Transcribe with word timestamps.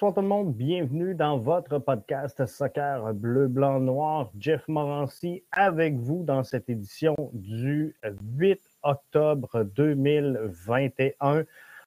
Bonsoir 0.00 0.14
tout 0.14 0.22
le 0.22 0.28
monde, 0.28 0.54
bienvenue 0.54 1.14
dans 1.14 1.36
votre 1.36 1.78
podcast 1.78 2.46
Soccer 2.46 3.12
Bleu, 3.12 3.48
Blanc, 3.48 3.80
Noir. 3.80 4.30
Jeff 4.38 4.66
Morancy 4.66 5.44
avec 5.52 5.94
vous 5.98 6.22
dans 6.24 6.42
cette 6.42 6.70
édition 6.70 7.14
du 7.34 7.94
8 8.38 8.58
octobre 8.82 9.62
2021. 9.62 11.44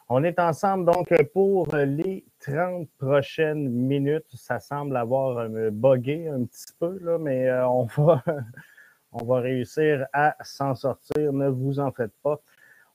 On 0.10 0.24
est 0.24 0.40
ensemble 0.40 0.94
donc 0.94 1.12
pour 1.34 1.76
les 1.76 2.24
30 2.42 2.88
prochaines 3.00 3.68
minutes. 3.68 4.28
Ça 4.36 4.60
semble 4.60 4.96
avoir 4.96 5.50
bugué 5.72 6.28
un 6.28 6.44
petit 6.46 6.72
peu, 6.80 7.00
là, 7.02 7.18
mais 7.18 7.50
euh, 7.50 7.68
on 7.68 7.86
va, 7.98 8.24
on 9.12 9.26
va 9.26 9.40
réussir 9.40 10.06
à 10.14 10.36
s'en 10.44 10.76
sortir. 10.76 11.34
Ne 11.34 11.48
vous 11.48 11.80
en 11.80 11.92
faites 11.92 12.14
pas. 12.22 12.40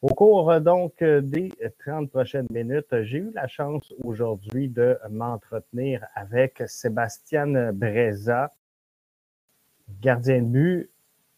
Au 0.01 0.15
cours 0.15 0.49
euh, 0.53 0.61
donc 0.61 1.03
euh, 1.03 1.21
des 1.21 1.51
30 1.81 2.09
prochaines 2.09 2.47
minutes, 2.51 3.03
j'ai 3.03 3.19
eu 3.19 3.33
la 3.35 3.49
chance 3.49 3.93
aujourd'hui 4.01 4.69
de 4.69 4.97
m'entretenir 5.11 6.07
avec 6.15 6.63
Sébastien 6.67 7.73
Breza, 7.73 8.53
gardien 10.01 10.43
de 10.43 10.47
but 10.47 10.91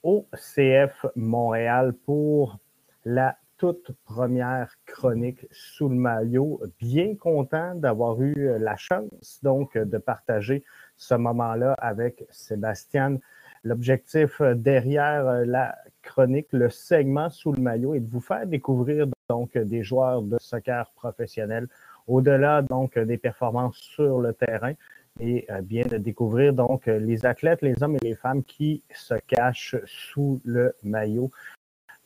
au 0.03 0.27
CF 0.35 1.07
Montréal 1.17 1.95
pour 2.05 2.59
la 3.07 3.39
toute 3.57 3.93
première 4.05 4.75
chronique 4.85 5.47
sous 5.51 5.89
le 5.89 5.95
maillot. 5.95 6.61
Bien 6.79 7.17
content 7.17 7.75
d'avoir 7.75 8.21
eu 8.21 8.59
la 8.59 8.77
chance 8.77 9.41
donc 9.43 9.79
de 9.79 9.97
partager 9.97 10.65
ce 10.99 11.15
moment-là 11.15 11.73
avec 11.79 12.27
Sébastien. 12.29 13.21
L'objectif 13.63 14.41
derrière 14.43 15.45
la 15.45 15.77
chronique, 16.03 16.49
le 16.53 16.71
segment 16.71 17.29
sous 17.29 17.53
le 17.53 17.61
maillot 17.61 17.95
et 17.95 18.01
de 18.01 18.11
vous 18.11 18.21
faire 18.21 18.47
découvrir 18.47 19.07
donc 19.29 19.57
des 19.57 19.83
joueurs 19.83 20.23
de 20.23 20.39
soccer 20.41 20.91
professionnels 20.93 21.69
au-delà 22.07 22.63
donc 22.63 22.99
des 22.99 23.19
performances 23.19 23.77
sur 23.77 24.21
le 24.21 24.33
terrain 24.33 24.73
et 25.21 25.47
euh, 25.51 25.61
bien 25.61 25.85
de 25.87 25.97
découvrir 25.97 26.53
donc 26.53 26.87
les 26.87 27.27
athlètes, 27.27 27.63
les 27.63 27.83
hommes 27.83 27.97
et 27.97 28.05
les 28.05 28.15
femmes 28.15 28.43
qui 28.45 28.83
se 28.95 29.15
cachent 29.27 29.77
sous 29.87 30.41
le 30.45 30.75
maillot. 30.83 31.31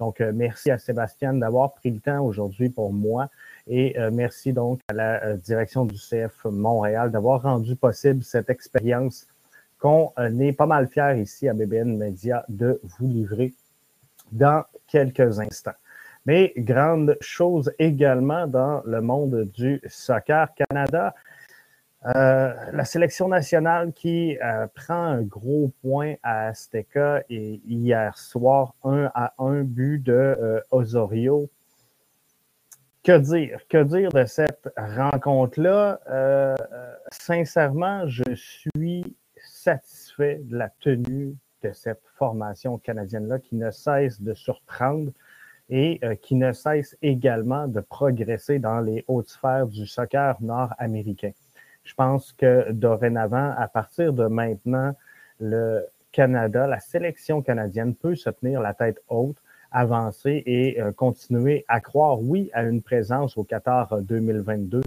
Donc, 0.01 0.21
euh, 0.21 0.33
merci 0.35 0.71
à 0.71 0.79
Sébastien 0.79 1.35
d'avoir 1.35 1.75
pris 1.75 1.91
le 1.91 2.01
temps 2.01 2.25
aujourd'hui 2.25 2.69
pour 2.69 2.93
moi 2.93 3.31
et 3.69 3.99
euh, 3.99 4.11
merci 4.13 4.53
donc 4.53 4.81
à 4.89 4.93
la 4.93 5.37
direction 5.37 5.85
du 5.85 5.97
CF 5.97 6.45
Montréal 6.47 7.13
d'avoir 7.13 7.43
rendu 7.43 7.77
possible 7.77 8.23
cette 8.25 8.51
expérience 8.51 9.27
qu'on 9.85 10.15
est 10.41 10.55
pas 10.55 10.65
mal 10.65 10.89
fiers 10.89 11.21
ici 11.21 11.47
à 11.47 11.53
BBN 11.53 11.99
Media 11.99 12.47
de 12.49 12.81
vous 12.85 13.07
livrer 13.07 13.53
dans 14.33 14.65
quelques 14.87 15.41
instants. 15.41 15.77
Mais 16.25 16.55
grande 16.57 17.19
chose 17.21 17.71
également 17.79 18.47
dans 18.47 18.81
le 18.87 19.03
monde 19.03 19.43
du 19.55 19.83
soccer 19.87 20.49
Canada, 20.55 21.15
euh, 22.07 22.55
la 22.73 22.85
sélection 22.87 23.29
nationale 23.29 23.93
qui 23.93 24.39
euh, 24.43 24.67
prend 24.75 24.95
un 24.95 25.21
gros 25.21 25.71
point 25.83 26.15
à 26.23 26.47
Azteca 26.47 27.23
et 27.29 27.61
hier 27.67 28.17
soir, 28.17 28.75
un 28.85 29.11
à 29.15 29.35
un 29.37 29.65
but 29.65 29.99
de 29.99 30.13
euh, 30.15 30.61
Osorio. 30.71 31.51
Que 33.03 33.19
dire? 33.19 33.61
Que 33.69 33.85
dire 33.85 34.09
de 34.13 34.25
cette 34.25 34.67
rencontre-là? 34.79 36.01
sincèrement, 37.11 38.09
je 38.09 38.35
suis 38.35 39.15
satisfait 39.65 40.41
de 40.45 40.59
la 40.59 40.69
tenue 40.69 41.35
de 41.63 41.73
cette 41.73 42.03
formation 42.17 42.77
canadienne-là 42.77 43.39
qui 43.39 43.57
ne 43.57 43.71
cesse 43.71 44.21
de 44.21 44.35
surprendre 44.35 45.11
et 45.71 45.99
euh, 46.05 46.15
qui 46.17 46.35
ne 46.35 46.53
cesse 46.53 46.97
également 47.01 47.67
de 47.67 47.81
progresser 47.81 48.59
dans 48.59 48.81
les 48.81 49.05
hautes 49.09 49.31
sphères 49.31 49.67
du 49.67 49.87
soccer 49.87 50.37
nord-américain. 50.43 51.31
Je 51.83 51.95
pense 51.95 52.33
que 52.35 52.71
dorénavant, 52.73 53.55
à 53.57 53.67
partir 53.69 54.13
de 54.13 54.27
maintenant, 54.27 54.93
le 55.41 55.87
Canada, 56.13 56.67
la 56.67 56.81
sélection 56.81 57.41
canadienne 57.41 57.95
peut 57.95 58.15
se 58.15 58.29
tenir 58.29 58.61
la 58.61 58.75
tête 58.75 59.01
haute, 59.09 59.39
avancer 59.71 60.43
et 60.45 60.81
euh, 60.81 60.93
continuer 60.93 61.65
à 61.69 61.81
croire, 61.81 62.21
oui, 62.21 62.51
à 62.53 62.65
une 62.65 62.83
présence 62.83 63.39
au 63.39 63.45
Qatar 63.45 64.03
2022, 64.03 64.83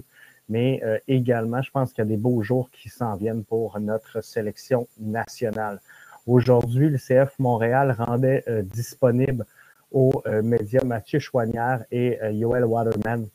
mais 0.48 0.80
euh, 0.84 0.98
également, 1.08 1.62
je 1.62 1.70
pense 1.70 1.92
qu'il 1.92 2.02
y 2.04 2.06
a 2.06 2.08
des 2.08 2.16
beaux 2.16 2.42
jours 2.42 2.70
qui 2.70 2.88
s'en 2.88 3.16
viennent 3.16 3.44
pour 3.44 3.78
notre 3.80 4.22
sélection 4.22 4.88
nationale. 4.98 5.80
Aujourd'hui, 6.28 6.90
le 6.90 6.98
CF 6.98 7.38
Montréal 7.38 7.96
rendait 7.98 8.44
euh, 8.48 8.60
disponible 8.60 9.46
aux 9.90 10.22
euh, 10.26 10.42
médias 10.42 10.84
Mathieu 10.84 11.20
Chouanière 11.20 11.86
et 11.90 12.20
euh, 12.22 12.32
Yoel 12.32 12.66
Waterman. 12.66 13.26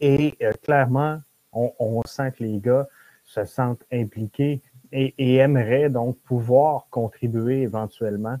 Et 0.00 0.36
clairement, 0.62 1.18
on, 1.52 2.02
sent 2.04 2.32
que 2.38 2.44
les 2.44 2.58
gars 2.60 2.86
se 3.24 3.44
sentent 3.44 3.84
impliqués 3.92 4.62
et, 4.92 5.36
aimeraient 5.36 5.88
donc 5.88 6.18
pouvoir 6.18 6.86
contribuer 6.90 7.62
éventuellement 7.62 8.36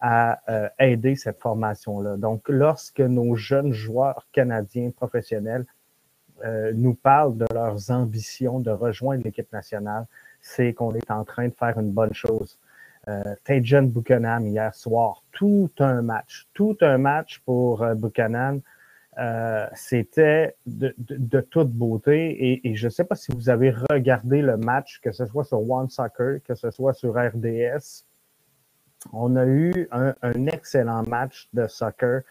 à 0.00 0.40
aider 0.80 1.14
cette 1.14 1.40
formation-là. 1.40 2.16
Donc, 2.16 2.48
lorsque 2.48 3.00
nos 3.00 3.36
jeunes 3.36 3.72
joueurs 3.72 4.26
canadiens 4.32 4.90
professionnels 4.90 5.66
nous 6.74 6.94
parlent 6.94 7.36
de 7.36 7.46
leurs 7.52 7.90
ambitions 7.90 8.60
de 8.60 8.70
rejoindre 8.70 9.24
l'équipe 9.24 9.52
nationale, 9.52 10.06
c'est 10.40 10.72
qu'on 10.72 10.94
est 10.94 11.10
en 11.10 11.24
train 11.24 11.48
de 11.48 11.54
faire 11.54 11.78
une 11.78 11.90
bonne 11.90 12.14
chose 12.14 12.58
euh, 13.08 13.34
Tajan 13.44 13.84
Buchanan 13.84 14.46
hier 14.46 14.74
soir. 14.74 15.22
Tout 15.32 15.70
un 15.78 16.02
match. 16.02 16.46
Tout 16.52 16.76
un 16.80 16.98
match 16.98 17.40
pour 17.44 17.82
euh, 17.82 17.94
Buchanan. 17.94 18.60
Euh, 19.18 19.66
c'était 19.74 20.54
de, 20.66 21.40
toute 21.40 21.72
beauté 21.72 22.60
et, 22.64 22.76
je 22.76 22.86
ne 22.86 22.90
sais 22.90 23.02
pas 23.02 23.16
si 23.16 23.32
vous 23.32 23.48
avez 23.48 23.74
regardé 23.90 24.42
le 24.42 24.56
match, 24.56 25.00
que 25.02 25.10
ce 25.10 25.26
soit 25.26 25.42
sur 25.42 25.68
One 25.68 25.88
Soccer, 25.88 26.40
que 26.44 26.54
ce 26.54 26.70
soit 26.70 26.92
sur 26.92 27.14
RDS. 27.16 28.04
On 29.12 29.34
a 29.34 29.44
eu 29.44 29.88
un, 29.90 30.14
excellent 30.46 31.02
match 31.02 31.48
de 31.52 31.66
soccer. 31.66 32.22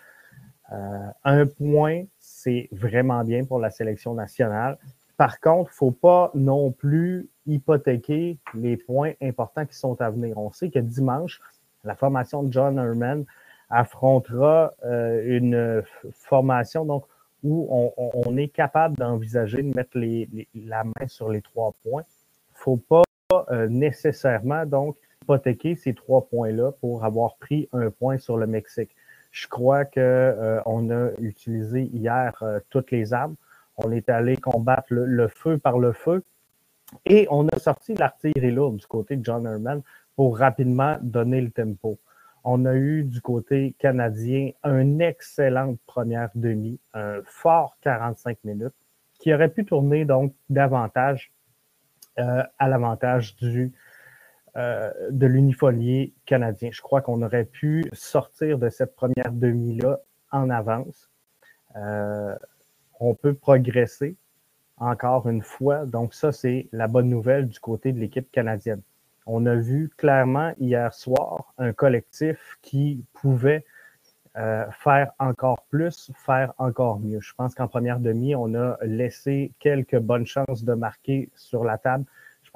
Euh, 0.72 1.08
un 1.26 1.46
point, 1.46 2.06
c'est 2.48 2.70
vraiment 2.72 3.26
bien 3.26 3.44
pour 3.44 3.60
la 3.60 3.70
sélection 3.70 4.14
nationale. 4.14 4.78
Par 5.18 5.42
contre, 5.42 5.72
il 5.72 5.74
ne 5.74 5.78
faut 5.78 5.92
pas 5.92 6.32
non 6.34 6.72
plus 6.72 7.28
hypothéquer 7.46 8.38
les 8.54 8.78
points 8.78 9.14
importants 9.22 9.66
qui 9.66 9.76
sont 9.76 10.00
à 10.02 10.10
venir. 10.10 10.38
On 10.38 10.52
sait 10.52 10.70
que 10.70 10.80
dimanche, 10.80 11.42
la 11.84 11.96
formation 11.96 12.44
de 12.44 12.54
John 12.54 12.78
Herman 12.78 13.26
affrontera 13.70 14.74
euh, 14.86 15.38
une 15.38 15.84
formation 16.14 16.86
donc, 16.86 17.04
où 17.44 17.68
on, 17.98 18.38
est 18.38 18.48
capable 18.48 18.96
d'envisager 18.96 19.62
de 19.62 19.76
mettre 19.76 19.98
la 20.56 20.86
main 20.86 21.08
sur 21.08 21.30
les 21.30 21.42
trois 21.42 21.74
points. 21.84 22.04
Il 22.04 22.54
ne 22.54 22.60
faut 22.60 22.78
pas 22.78 23.04
euh, 23.52 23.68
nécessairement 23.68 24.66
donc 24.66 24.96
hypothéquer 25.24 25.76
ces 25.76 25.94
trois 25.94 26.28
points-là 26.30 26.72
pour 26.80 27.04
avoir 27.04 27.36
pris 27.36 27.68
un 27.74 27.90
point 27.90 28.18
sur 28.18 28.38
le 28.38 28.48
Mexique. 28.48 28.96
Je 29.32 29.48
crois 29.48 29.86
qu'on 29.86 30.00
euh, 30.00 30.62
a 30.66 31.12
utilisé 31.20 31.84
hier 31.84 32.44
toutes 32.70 32.92
les 32.92 33.14
armes. 33.14 33.36
On 33.78 33.92
est 33.92 34.10
allé 34.10 34.38
combattre 34.38 34.88
le, 34.90 35.28
feu 35.28 35.58
par 35.58 35.78
le 35.78 35.94
feu 35.94 36.24
et 37.06 37.28
on 37.30 37.48
a 37.50 37.60
sorti 37.60 37.94
l'artillerie 37.94 38.52
lourde 38.52 38.78
du 38.78 38.88
côté 38.88 39.18
de 39.18 39.24
John 39.24 39.46
Herman 39.46 39.82
pour 40.16 40.38
rapidement 40.38 40.98
donner 41.02 41.42
le 41.42 41.52
tempo. 41.52 42.00
On 42.44 42.66
a 42.66 42.74
eu 42.74 43.04
du 43.04 43.22
côté 43.22 43.76
canadien 43.78 44.52
une 44.64 45.02
excellente 45.02 45.80
première 45.86 46.30
demi, 46.34 46.80
un 46.94 47.22
fort 47.26 47.78
45 47.82 48.38
minutes 48.46 48.74
qui 49.20 49.34
aurait 49.34 49.50
pu 49.50 49.66
tourner 49.66 50.06
donc 50.06 50.34
davantage 50.50 51.32
euh, 52.20 52.44
à 52.58 52.68
l'avantage 52.68 53.36
du 53.36 53.74
euh, 54.58 54.92
de 55.12 55.28
l'unifolier 55.28 56.14
canadien. 56.26 56.70
Je 56.72 56.82
crois 56.82 57.02
qu'on 57.02 57.22
aurait 57.22 57.46
pu 57.46 57.86
sortir 57.94 58.58
de 58.58 58.70
cette 58.70 58.96
première 58.96 59.32
demi-là 59.32 60.00
en 60.32 60.50
avance. 60.50 61.12
Euh, 61.76 62.36
on 63.00 63.14
peut 63.14 63.36
progresser 63.36 64.16
encore 64.78 65.28
une 65.28 65.42
fois. 65.42 65.86
Donc 65.86 66.14
ça, 66.14 66.32
c'est 66.32 66.68
la 66.72 66.88
bonne 66.88 67.10
nouvelle 67.10 67.48
du 67.48 67.60
côté 67.60 67.92
de 67.92 68.00
l'équipe 68.00 68.32
canadienne. 68.32 68.82
On 69.28 69.46
a 69.46 69.56
vu 69.56 69.92
clairement 69.98 70.54
hier 70.60 70.94
soir 70.94 71.54
un 71.58 71.74
collectif 71.74 72.58
qui 72.62 73.04
pouvait 73.14 73.66
euh, 74.38 74.66
faire 74.72 75.12
encore 75.20 75.66
plus, 75.70 76.12
faire 76.16 76.54
encore 76.58 77.00
mieux. 77.00 77.20
Je 77.22 77.34
pense 77.36 77.54
qu'en 77.54 77.68
première 77.68 78.00
demi, 78.00 78.36
on 78.36 78.56
a 78.56 78.78
laissé 78.84 79.52
quelques 79.60 80.00
bonnes 80.00 80.26
chances 80.26 80.64
de 80.64 80.74
marquer 80.74 81.30
sur 81.36 81.64
la 81.64 81.78
table. 81.78 82.06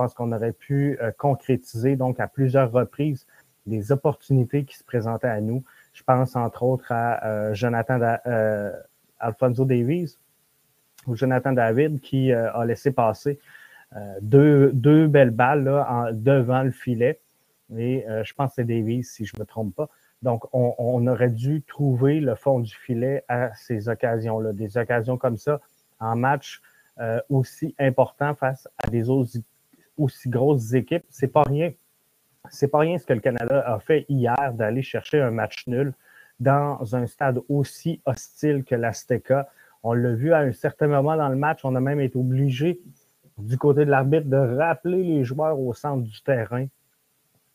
Pense 0.01 0.13
qu'on 0.15 0.31
aurait 0.31 0.53
pu 0.53 0.97
euh, 0.99 1.11
concrétiser 1.15 1.95
donc 1.95 2.19
à 2.19 2.27
plusieurs 2.27 2.71
reprises 2.71 3.27
des 3.67 3.91
opportunités 3.91 4.65
qui 4.65 4.75
se 4.75 4.83
présentaient 4.83 5.27
à 5.27 5.41
nous. 5.41 5.63
Je 5.93 6.01
pense 6.01 6.35
entre 6.35 6.63
autres 6.63 6.91
à 6.91 7.23
euh, 7.23 7.53
Jonathan 7.53 7.99
Alfonso 9.19 9.63
Davies, 9.65 10.17
ou 11.07 11.15
Jonathan 11.15 11.53
David 11.53 11.99
qui 11.99 12.31
euh, 12.31 12.51
a 12.53 12.65
laissé 12.65 12.91
passer 12.91 13.39
euh, 13.95 14.15
deux, 14.21 14.71
deux, 14.73 15.07
belles 15.07 15.31
balles 15.31 15.67
en, 15.67 16.11
devant 16.11 16.63
le 16.63 16.71
filet. 16.71 17.19
Et 17.77 18.07
euh, 18.07 18.23
je 18.23 18.33
pense 18.33 18.51
que 18.51 18.55
c'est 18.55 18.63
Davies, 18.65 19.03
si 19.03 19.25
je 19.25 19.35
ne 19.35 19.41
me 19.41 19.45
trompe 19.45 19.75
pas. 19.75 19.89
Donc, 20.21 20.43
on, 20.53 21.07
aurait 21.07 21.31
dû 21.31 21.63
trouver 21.63 22.19
le 22.19 22.35
fond 22.35 22.59
du 22.59 22.73
filet 22.73 23.23
à 23.27 23.53
ces 23.55 23.89
occasions-là. 23.89 24.53
Des 24.53 24.77
occasions 24.77 25.17
comme 25.17 25.37
ça 25.37 25.59
en 25.99 26.15
match 26.15 26.61
aussi 27.29 27.73
important 27.79 28.35
face 28.35 28.67
à 28.77 28.87
des 28.87 29.09
aussi, 29.09 29.43
aussi 29.97 30.29
grosses 30.29 30.73
équipes. 30.73 31.05
C'est 31.09 31.31
pas 31.31 31.43
rien. 31.43 31.71
C'est 32.49 32.67
pas 32.67 32.79
rien 32.79 32.97
ce 32.97 33.05
que 33.05 33.13
le 33.13 33.19
Canada 33.19 33.63
a 33.65 33.79
fait 33.79 34.05
hier 34.09 34.53
d'aller 34.53 34.81
chercher 34.81 35.21
un 35.21 35.31
match 35.31 35.67
nul 35.67 35.93
dans 36.39 36.95
un 36.95 37.05
stade 37.05 37.39
aussi 37.49 38.01
hostile 38.05 38.63
que 38.63 38.75
l'Azteca. 38.75 39.47
On 39.83 39.93
l'a 39.93 40.13
vu 40.13 40.33
à 40.33 40.39
un 40.39 40.51
certain 40.51 40.87
moment 40.87 41.15
dans 41.15 41.29
le 41.29 41.35
match, 41.35 41.61
on 41.63 41.75
a 41.75 41.79
même 41.79 41.99
été 41.99 42.17
obligé 42.17 42.79
du 43.37 43.57
côté 43.57 43.85
de 43.85 43.91
l'arbitre 43.91 44.27
de 44.27 44.37
rappeler 44.37 45.03
les 45.03 45.23
joueurs 45.23 45.59
au 45.59 45.73
centre 45.73 46.03
du 46.03 46.21
terrain. 46.21 46.67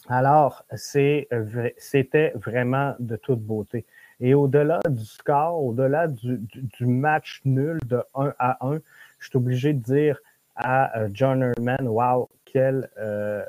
Alors, 0.09 0.65
c'était 0.73 2.33
vraiment 2.37 2.95
de 3.01 3.17
toute 3.17 3.41
beauté. 3.41 3.85
Et 4.21 4.35
au-delà 4.35 4.81
du 4.89 5.05
score, 5.05 5.63
au-delà 5.63 6.07
du, 6.07 6.39
match 6.87 7.41
nul 7.45 7.79
de 7.87 8.03
1 8.15 8.35
à 8.39 8.67
1, 8.67 8.79
je 9.19 9.29
suis 9.29 9.37
obligé 9.37 9.73
de 9.73 9.81
dire 9.81 10.19
à 10.57 10.99
euh, 10.99 11.09
John 11.13 11.43
Herman, 11.43 11.87
wow, 11.87 12.29
quel, 12.45 12.91
euh, 12.99 13.45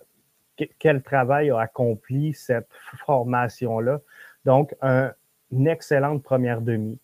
quel 0.80 1.02
travail 1.02 1.50
a 1.50 1.60
accompli 1.60 2.34
cette 2.34 2.70
formation-là. 3.06 4.02
Donc, 4.46 4.76
un, 4.82 5.14
une 5.52 5.68
excellente 5.68 6.24
première 6.24 6.62
demi. 6.62 7.00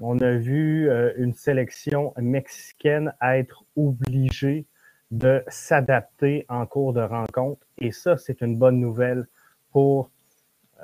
On 0.00 0.18
a 0.20 0.32
vu 0.32 0.88
euh, 0.88 1.12
une 1.16 1.34
sélection 1.34 2.14
mexicaine 2.16 3.12
être 3.22 3.64
obligée 3.76 4.66
de 5.10 5.42
s'adapter 5.48 6.44
en 6.48 6.66
cours 6.66 6.92
de 6.92 7.00
rencontre. 7.00 7.66
Et 7.78 7.90
ça, 7.90 8.16
c'est 8.16 8.40
une 8.40 8.58
bonne 8.58 8.78
nouvelle 8.78 9.26
pour 9.72 10.10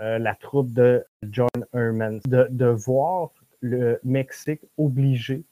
la 0.00 0.34
troupe 0.34 0.72
de 0.72 1.04
John 1.22 1.48
Herman. 1.72 2.18
De, 2.26 2.48
de 2.50 2.66
voir 2.66 3.30
le 3.60 4.00
Mexique 4.02 4.62
obligé 4.76 5.44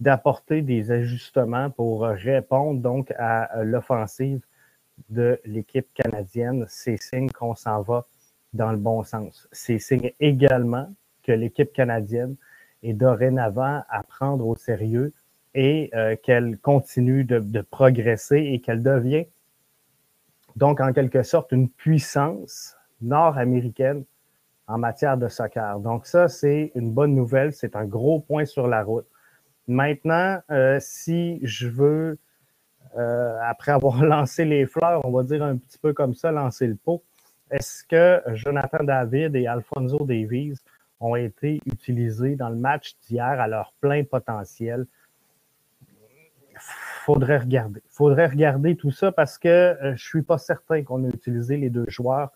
d'apporter 0.00 0.62
des 0.62 0.90
ajustements 0.90 1.70
pour 1.70 2.02
répondre 2.02 2.80
donc 2.80 3.12
à 3.18 3.62
l'offensive 3.64 4.40
de 5.10 5.40
l'équipe 5.44 5.88
canadienne, 5.94 6.64
c'est 6.68 7.00
signe 7.00 7.30
qu'on 7.30 7.54
s'en 7.54 7.82
va 7.82 8.06
dans 8.52 8.70
le 8.70 8.78
bon 8.78 9.02
sens. 9.02 9.48
C'est 9.52 9.78
signe 9.78 10.12
également 10.20 10.92
que 11.22 11.32
l'équipe 11.32 11.72
canadienne 11.72 12.36
est 12.82 12.92
dorénavant 12.92 13.82
à 13.88 14.02
prendre 14.02 14.46
au 14.46 14.56
sérieux 14.56 15.12
et 15.54 15.90
euh, 15.94 16.16
qu'elle 16.16 16.58
continue 16.58 17.24
de, 17.24 17.60
progresser 17.62 18.38
et 18.38 18.60
qu'elle 18.60 18.82
devient 18.82 19.26
donc 20.56 20.80
en 20.80 20.92
quelque 20.92 21.22
sorte 21.22 21.52
une 21.52 21.68
puissance 21.68 22.76
nord-américaine 23.00 24.04
en 24.66 24.78
matière 24.78 25.16
de 25.16 25.28
soccer. 25.28 25.78
Donc 25.80 26.06
ça, 26.06 26.28
c'est 26.28 26.72
une 26.74 26.92
bonne 26.92 27.14
nouvelle, 27.14 27.52
c'est 27.52 27.76
un 27.76 27.84
gros 27.84 28.20
point 28.20 28.44
sur 28.44 28.66
la 28.66 28.82
route. 28.82 29.06
Maintenant, 29.68 30.40
euh, 30.50 30.78
si 30.80 31.40
je 31.42 31.68
veux, 31.68 32.18
euh, 32.96 33.38
après 33.42 33.72
avoir 33.72 34.02
lancé 34.02 34.46
les 34.46 34.64
fleurs, 34.64 35.04
on 35.04 35.12
va 35.12 35.22
dire 35.22 35.44
un 35.44 35.58
petit 35.58 35.78
peu 35.78 35.92
comme 35.92 36.14
ça, 36.14 36.32
lancer 36.32 36.66
le 36.66 36.74
pot, 36.74 37.04
est-ce 37.50 37.84
que 37.84 38.22
Jonathan 38.34 38.82
David 38.82 39.36
et 39.36 39.46
Alfonso 39.46 40.04
Davies 40.06 40.58
ont 41.00 41.16
été 41.16 41.60
utilisés 41.66 42.34
dans 42.34 42.48
le 42.48 42.56
match 42.56 42.96
d'hier 43.02 43.40
à 43.40 43.46
leur 43.46 43.74
plein 43.80 44.04
potentiel? 44.04 44.86
Faudrait 47.04 47.38
regarder. 47.38 47.82
Faudrait 47.88 48.26
regarder 48.26 48.74
tout 48.74 48.90
ça 48.90 49.12
parce 49.12 49.38
que 49.38 49.48
euh, 49.48 49.96
je 49.96 50.04
suis 50.04 50.22
pas 50.22 50.38
certain 50.38 50.82
qu'on 50.82 51.04
ait 51.04 51.10
utilisé 51.10 51.58
les 51.58 51.68
deux 51.68 51.86
joueurs 51.88 52.30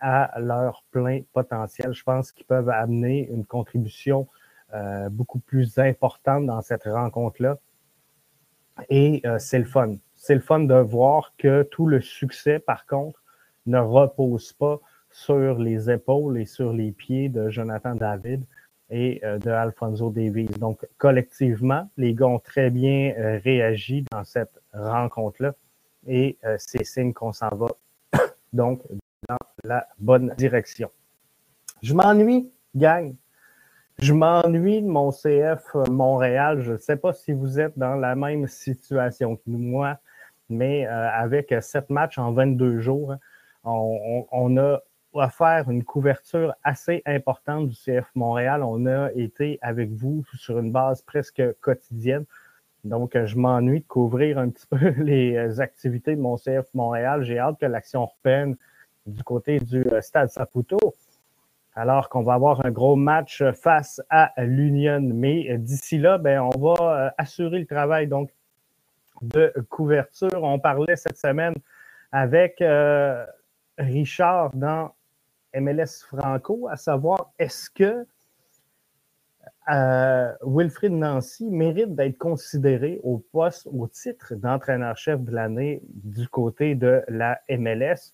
à 0.00 0.32
leur 0.40 0.84
plein 0.90 1.20
potentiel. 1.32 1.92
Je 1.92 2.02
pense 2.02 2.32
qu'ils 2.32 2.44
peuvent 2.44 2.68
amener 2.68 3.28
une 3.30 3.44
contribution 3.44 4.26
euh, 4.74 5.08
beaucoup 5.08 5.38
plus 5.38 5.78
importante 5.78 6.46
dans 6.46 6.62
cette 6.62 6.84
rencontre-là. 6.84 7.58
Et 8.88 9.20
euh, 9.26 9.38
c'est 9.38 9.58
le 9.58 9.64
fun. 9.64 9.96
C'est 10.16 10.34
le 10.34 10.40
fun 10.40 10.60
de 10.60 10.74
voir 10.74 11.34
que 11.36 11.62
tout 11.62 11.86
le 11.86 12.00
succès, 12.00 12.58
par 12.58 12.86
contre, 12.86 13.22
ne 13.66 13.78
repose 13.78 14.52
pas 14.52 14.80
sur 15.10 15.58
les 15.58 15.90
épaules 15.90 16.38
et 16.38 16.46
sur 16.46 16.72
les 16.72 16.92
pieds 16.92 17.28
de 17.28 17.50
Jonathan 17.50 17.94
David 17.94 18.44
et 18.90 19.20
euh, 19.24 19.38
de 19.38 19.50
Alfonso 19.50 20.10
Davies. 20.10 20.46
Donc, 20.58 20.86
collectivement, 20.98 21.88
les 21.96 22.14
gars 22.14 22.26
ont 22.26 22.38
très 22.38 22.70
bien 22.70 23.14
euh, 23.18 23.40
réagi 23.44 24.04
dans 24.10 24.24
cette 24.24 24.60
rencontre-là 24.72 25.54
et 26.06 26.36
c'est 26.58 26.82
signe 26.82 27.12
qu'on 27.12 27.32
s'en 27.32 27.50
va 27.50 27.68
donc 28.52 28.82
dans 29.28 29.36
la 29.62 29.86
bonne 30.00 30.34
direction. 30.36 30.90
Je 31.80 31.94
m'ennuie, 31.94 32.50
gang. 32.74 33.14
Je 34.02 34.12
m'ennuie 34.12 34.82
de 34.82 34.88
mon 34.88 35.12
CF 35.12 35.76
Montréal. 35.88 36.60
Je 36.60 36.72
ne 36.72 36.76
sais 36.76 36.96
pas 36.96 37.12
si 37.12 37.30
vous 37.30 37.60
êtes 37.60 37.78
dans 37.78 37.94
la 37.94 38.16
même 38.16 38.48
situation 38.48 39.36
que 39.36 39.42
moi, 39.46 39.96
mais 40.48 40.86
avec 40.86 41.54
sept 41.60 41.88
matchs 41.88 42.18
en 42.18 42.32
22 42.32 42.80
jours, 42.80 43.14
on, 43.62 44.26
on 44.32 44.56
a 44.56 44.80
faire 45.30 45.70
une 45.70 45.84
couverture 45.84 46.52
assez 46.64 47.02
importante 47.06 47.68
du 47.68 47.76
CF 47.76 48.10
Montréal. 48.16 48.64
On 48.64 48.86
a 48.86 49.12
été 49.12 49.60
avec 49.62 49.92
vous 49.92 50.24
sur 50.34 50.58
une 50.58 50.72
base 50.72 51.02
presque 51.02 51.40
quotidienne. 51.60 52.24
Donc, 52.82 53.16
je 53.16 53.36
m'ennuie 53.36 53.82
de 53.82 53.86
couvrir 53.86 54.36
un 54.36 54.48
petit 54.48 54.66
peu 54.70 54.88
les 55.00 55.60
activités 55.60 56.16
de 56.16 56.20
mon 56.20 56.36
CF 56.38 56.66
Montréal. 56.74 57.22
J'ai 57.22 57.38
hâte 57.38 57.60
que 57.60 57.66
l'action 57.66 58.06
reprenne 58.06 58.56
du 59.06 59.22
côté 59.22 59.60
du 59.60 59.84
euh, 59.92 60.00
Stade 60.00 60.30
Saputo, 60.30 60.78
alors 61.74 62.08
qu'on 62.08 62.22
va 62.22 62.34
avoir 62.34 62.64
un 62.64 62.70
gros 62.70 62.96
match 62.96 63.42
face 63.52 64.00
à 64.10 64.32
l'Union. 64.38 65.00
Mais 65.00 65.56
d'ici 65.58 65.98
là, 65.98 66.18
ben, 66.18 66.40
on 66.40 66.58
va 66.58 67.06
euh, 67.06 67.10
assurer 67.18 67.60
le 67.60 67.66
travail 67.66 68.06
donc 68.06 68.30
de 69.22 69.52
couverture. 69.70 70.42
On 70.42 70.58
parlait 70.58 70.96
cette 70.96 71.16
semaine 71.16 71.54
avec 72.10 72.60
euh, 72.60 73.24
Richard 73.78 74.50
dans 74.54 74.94
MLS 75.54 76.04
Franco, 76.06 76.68
à 76.68 76.76
savoir 76.76 77.32
est-ce 77.38 77.70
que 77.70 78.06
euh, 79.70 80.32
Wilfried 80.44 80.92
Nancy 80.92 81.48
mérite 81.48 81.94
d'être 81.94 82.18
considéré 82.18 82.98
au 83.04 83.18
poste, 83.18 83.68
au 83.72 83.86
titre 83.86 84.34
d'entraîneur-chef 84.34 85.20
de 85.20 85.30
l'année 85.30 85.80
du 85.84 86.26
côté 86.28 86.74
de 86.74 87.02
la 87.08 87.40
MLS. 87.48 88.12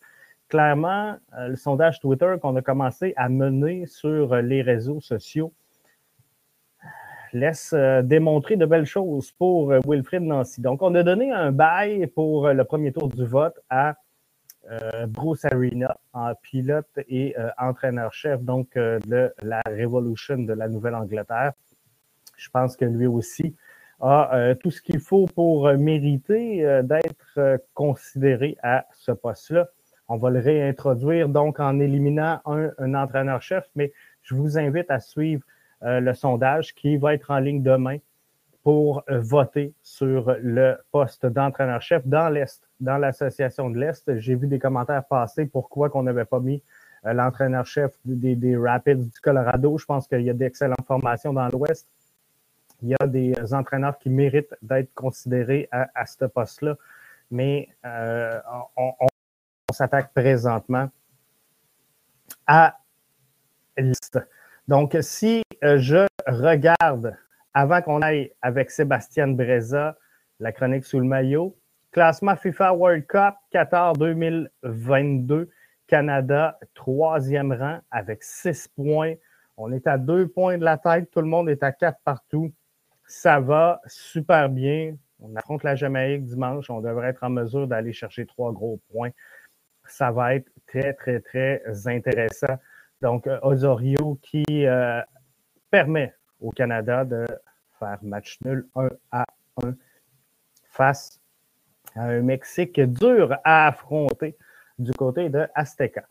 Clairement, 0.48 1.16
euh, 1.36 1.48
le 1.48 1.56
sondage 1.56 2.00
Twitter 2.00 2.36
qu'on 2.40 2.56
a 2.56 2.62
commencé 2.62 3.12
à 3.16 3.28
mener 3.28 3.86
sur 3.86 4.36
les 4.36 4.62
réseaux 4.62 5.00
sociaux 5.00 5.52
laisse 7.34 7.74
euh, 7.74 8.00
démontrer 8.02 8.56
de 8.56 8.64
belles 8.64 8.86
choses 8.86 9.30
pour 9.32 9.72
Wilfried 9.86 10.22
Nancy. 10.22 10.62
Donc, 10.62 10.82
on 10.82 10.94
a 10.94 11.02
donné 11.02 11.30
un 11.30 11.52
bail 11.52 12.06
pour 12.06 12.48
le 12.48 12.64
premier 12.64 12.92
tour 12.92 13.08
du 13.08 13.26
vote 13.26 13.60
à 13.68 13.96
euh, 14.70 15.06
Bruce 15.06 15.46
Arena, 15.46 15.96
en 16.12 16.34
pilote 16.34 16.98
et 17.08 17.34
euh, 17.38 17.48
entraîneur-chef 17.56 18.42
donc 18.42 18.76
euh, 18.76 18.98
de 19.06 19.32
la 19.40 19.62
Revolution 19.66 20.36
de 20.36 20.52
la 20.52 20.68
Nouvelle-Angleterre. 20.68 21.52
Je 22.36 22.50
pense 22.50 22.76
que 22.76 22.84
lui 22.84 23.06
aussi 23.06 23.56
a 24.00 24.54
tout 24.60 24.70
ce 24.70 24.80
qu'il 24.80 25.00
faut 25.00 25.26
pour 25.26 25.72
mériter 25.72 26.82
d'être 26.84 27.58
considéré 27.74 28.56
à 28.62 28.86
ce 28.92 29.10
poste-là. 29.10 29.68
On 30.08 30.16
va 30.16 30.30
le 30.30 30.40
réintroduire 30.40 31.28
donc 31.28 31.60
en 31.60 31.78
éliminant 31.80 32.40
un, 32.46 32.70
un 32.78 32.94
entraîneur-chef, 32.94 33.68
mais 33.76 33.92
je 34.22 34.34
vous 34.34 34.58
invite 34.58 34.90
à 34.90 35.00
suivre 35.00 35.42
le 35.80 36.12
sondage 36.12 36.74
qui 36.74 36.96
va 36.96 37.14
être 37.14 37.30
en 37.30 37.38
ligne 37.38 37.62
demain 37.62 37.98
pour 38.64 39.04
voter 39.08 39.72
sur 39.80 40.34
le 40.42 40.76
poste 40.90 41.24
d'entraîneur-chef 41.24 42.04
dans 42.04 42.28
l'Est 42.28 42.68
dans 42.80 42.98
l'association 42.98 43.70
de 43.70 43.78
l'Est. 43.78 44.18
J'ai 44.18 44.34
vu 44.34 44.46
des 44.46 44.58
commentaires 44.58 45.04
passer 45.04 45.46
pourquoi 45.46 45.90
qu'on 45.90 46.02
n'avait 46.02 46.24
pas 46.24 46.40
mis 46.40 46.62
euh, 47.06 47.12
l'entraîneur-chef 47.12 47.92
des, 48.04 48.56
Rapids 48.56 48.96
du 48.96 49.20
Colorado. 49.20 49.78
Je 49.78 49.84
pense 49.84 50.06
qu'il 50.06 50.22
y 50.22 50.30
a 50.30 50.34
d'excellentes 50.34 50.86
formations 50.86 51.32
dans 51.32 51.48
l'Ouest. 51.48 51.88
Il 52.82 52.90
y 52.90 52.94
a 53.00 53.06
des 53.06 53.34
entraîneurs 53.52 53.98
qui 53.98 54.08
méritent 54.08 54.54
d'être 54.62 54.94
considérés 54.94 55.68
à, 55.72 56.06
ce 56.06 56.24
poste-là. 56.26 56.76
Mais 57.30 57.68
euh, 57.84 58.38
on, 58.76 58.92
s'attaque 59.72 60.12
présentement 60.14 60.90
à 62.46 62.78
l'Est. 63.76 64.18
Donc, 64.66 64.96
si 65.00 65.42
euh, 65.64 65.78
je 65.78 66.06
regarde, 66.26 67.16
avant 67.54 67.82
qu'on 67.82 68.02
aille 68.02 68.32
avec 68.42 68.70
Sébastien 68.70 69.28
Breza, 69.28 69.96
la 70.40 70.52
chronique 70.52 70.84
sous 70.84 71.00
le 71.00 71.06
maillot, 71.06 71.56
Classement 71.90 72.36
FIFA 72.36 72.74
World 72.74 73.06
Cup 73.06 73.34
Qatar 73.50 73.94
2022. 73.94 75.50
Canada, 75.86 76.58
troisième 76.74 77.52
rang 77.52 77.78
avec 77.90 78.22
six 78.22 78.68
points. 78.68 79.14
On 79.56 79.72
est 79.72 79.86
à 79.86 79.96
deux 79.96 80.28
points 80.28 80.58
de 80.58 80.64
la 80.64 80.76
tête. 80.76 81.10
Tout 81.10 81.22
le 81.22 81.26
monde 81.26 81.48
est 81.48 81.62
à 81.62 81.72
quatre 81.72 81.98
partout. 82.04 82.52
Ça 83.06 83.40
va 83.40 83.80
super 83.86 84.50
bien. 84.50 84.96
On 85.18 85.34
affronte 85.34 85.64
la 85.64 85.74
Jamaïque 85.74 86.26
dimanche. 86.26 86.68
On 86.68 86.80
devrait 86.80 87.08
être 87.08 87.24
en 87.24 87.30
mesure 87.30 87.66
d'aller 87.66 87.94
chercher 87.94 88.26
trois 88.26 88.52
gros 88.52 88.78
points. 88.92 89.10
Ça 89.88 90.10
va 90.10 90.34
être 90.34 90.50
très, 90.66 90.92
très, 90.94 91.20
très 91.20 91.62
intéressant. 91.86 92.58
Donc, 93.00 93.28
Osorio 93.42 94.18
qui 94.22 94.44
euh, 94.50 95.00
permet 95.70 96.14
au 96.40 96.50
Canada 96.50 97.04
de 97.04 97.26
faire 97.78 97.98
match 98.02 98.38
nul 98.44 98.66
1 98.74 98.88
à 99.12 99.24
1 99.62 99.74
face 100.64 101.20
à 101.94 102.04
un 102.04 102.20
Mexique 102.20 102.80
dur 102.80 103.36
à 103.44 103.68
affronter 103.68 104.36
du 104.78 104.92
côté 104.92 105.28
de 105.28 105.46
Azteca. 105.54 106.04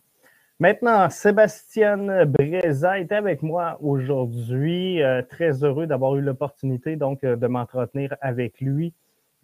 Maintenant, 0.60 1.07
Sébastien 1.12 2.25
Breza 2.25 3.00
est 3.00 3.12
avec 3.12 3.43
moi 3.43 3.77
aujourd'hui. 3.79 5.03
Euh, 5.03 5.22
très 5.22 5.63
heureux 5.63 5.86
d'avoir 5.86 6.15
eu 6.15 6.22
l'opportunité 6.22 6.96
donc 6.96 7.24
euh, 7.24 7.36
de 7.36 7.46
m'entretenir 7.46 8.15
avec 8.22 8.60
lui. 8.60 8.91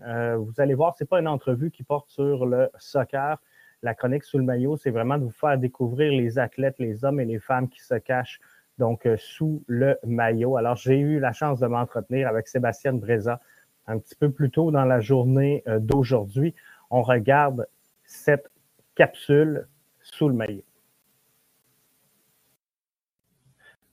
Euh, 0.01 0.37
vous 0.37 0.53
allez 0.57 0.73
voir, 0.73 0.95
ce 0.95 1.03
n'est 1.03 1.07
pas 1.07 1.19
une 1.19 1.27
entrevue 1.27 1.69
qui 1.69 1.83
porte 1.83 2.09
sur 2.09 2.47
le 2.47 2.69
soccer. 2.79 3.39
La 3.83 3.93
chronique 3.93 4.23
sous 4.23 4.37
le 4.37 4.43
maillot, 4.43 4.77
c'est 4.77 4.89
vraiment 4.89 5.17
de 5.17 5.25
vous 5.25 5.31
faire 5.31 5.57
découvrir 5.57 6.11
les 6.11 6.39
athlètes, 6.39 6.79
les 6.79 7.05
hommes 7.05 7.19
et 7.19 7.25
les 7.25 7.39
femmes 7.39 7.69
qui 7.69 7.81
se 7.81 7.95
cachent 7.95 8.39
donc 8.79 9.07
sous 9.17 9.63
le 9.67 9.99
maillot. 10.03 10.57
Alors, 10.57 10.75
j'ai 10.75 10.97
eu 10.97 11.19
la 11.19 11.33
chance 11.33 11.59
de 11.59 11.67
m'entretenir 11.67 12.27
avec 12.27 12.47
Sébastien 12.47 12.93
Breza 12.93 13.39
un 13.85 13.99
petit 13.99 14.15
peu 14.15 14.31
plus 14.31 14.49
tôt 14.49 14.71
dans 14.71 14.85
la 14.85 14.99
journée 14.99 15.63
d'aujourd'hui. 15.79 16.55
On 16.89 17.01
regarde 17.01 17.67
cette 18.05 18.49
capsule 18.95 19.67
sous 20.01 20.29
le 20.29 20.35
maillot. 20.35 20.63